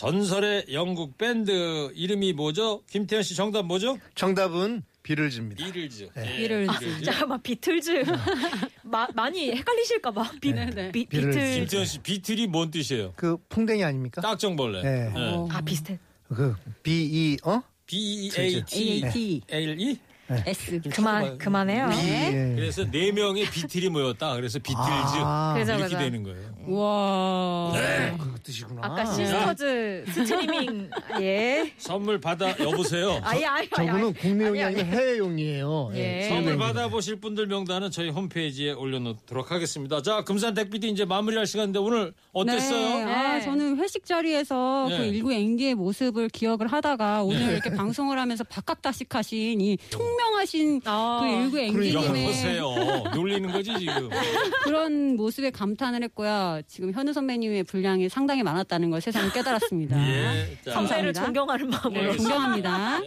[0.00, 2.82] 전설의 영국 밴드 이름이 뭐죠?
[2.86, 3.98] 김태현 씨 정답 뭐죠?
[4.14, 5.62] 정답은 비를즈입니다.
[5.62, 6.08] 비틀즈.
[6.14, 6.38] 네.
[6.38, 7.02] 비틀즈.
[7.04, 8.04] 잠깐만 비틀즈
[8.84, 11.28] 마, 많이 헷갈리실까봐 비, 비, 비틀즈.
[11.28, 13.12] beetle 김태현 씨 beetle이 뭔 뜻이에요?
[13.14, 14.22] 그 풍뎅이 아닙니까?
[14.22, 14.82] 딱정벌레.
[14.82, 15.10] 네.
[15.12, 15.46] 네.
[15.50, 15.98] 아 비슷해.
[16.28, 17.60] 그 B E 어?
[17.84, 18.64] B E A
[19.12, 19.42] T.
[19.50, 19.98] L E.
[20.46, 20.80] S.
[20.90, 21.90] 그만 그만해요.
[21.92, 22.52] 예.
[22.56, 24.34] 그래서 네 명의 Beatle이 모였다.
[24.36, 25.54] 그래서 비틀즈 아.
[25.56, 25.98] 그죠, 이렇게 그죠.
[25.98, 26.50] 되는 거예요.
[26.68, 27.72] 와.
[28.18, 28.80] 그 뜻이구나.
[28.84, 31.72] 아까 sisters 스트리밍 예.
[31.78, 33.20] 선물 받아 여보세요.
[33.22, 35.90] 아예 아예 저분은 국내용이 아니, 아니고 해외용이에요.
[35.94, 36.28] 예.
[36.28, 40.02] 선물 받아보실 분들 명단은 저희 홈페이지에 올려놓도록 하겠습니다.
[40.02, 43.04] 자, 금산 댁비디 이제 마무리할 시간인데 오늘 어땠어요?
[43.06, 43.12] 네.
[43.12, 44.98] 아, 저는 회식 자리에서 네.
[44.98, 49.78] 그 일구 앵기의 모습을 기억을 하다가 오늘 이렇게 방송을 하면서 박학다식하신 이
[50.20, 52.74] 총명하신 그 일구 앵기님의 여보세요.
[53.14, 54.10] 놀리는 거지 지금.
[54.64, 56.60] 그런 모습에 감탄을 했고요.
[56.66, 59.96] 지금 현우 선배님의 분량이 상당히 많았다는 걸 세상에 깨달았습니다.
[60.08, 60.58] 예.
[60.64, 62.12] 자, 선배를 존경하는 마음으로.
[62.12, 63.00] 네, 존경합니다.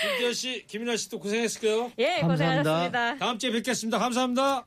[0.00, 1.92] 김태현 씨, 김민아 씨도 고생했을게요.
[1.98, 3.16] 예, 고생하셨습니다.
[3.16, 3.98] 다음 주에 뵙겠습니다.
[3.98, 4.66] 감사합니다.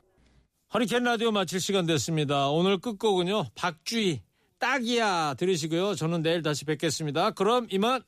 [0.72, 2.48] 허리케인 라디오 마칠 시간 됐습니다.
[2.48, 3.46] 오늘 끝곡은요.
[3.54, 4.22] 박주희
[4.58, 5.94] 딱이야 들으시고요.
[5.94, 7.32] 저는 내일 다시 뵙겠습니다.
[7.32, 8.02] 그럼 이만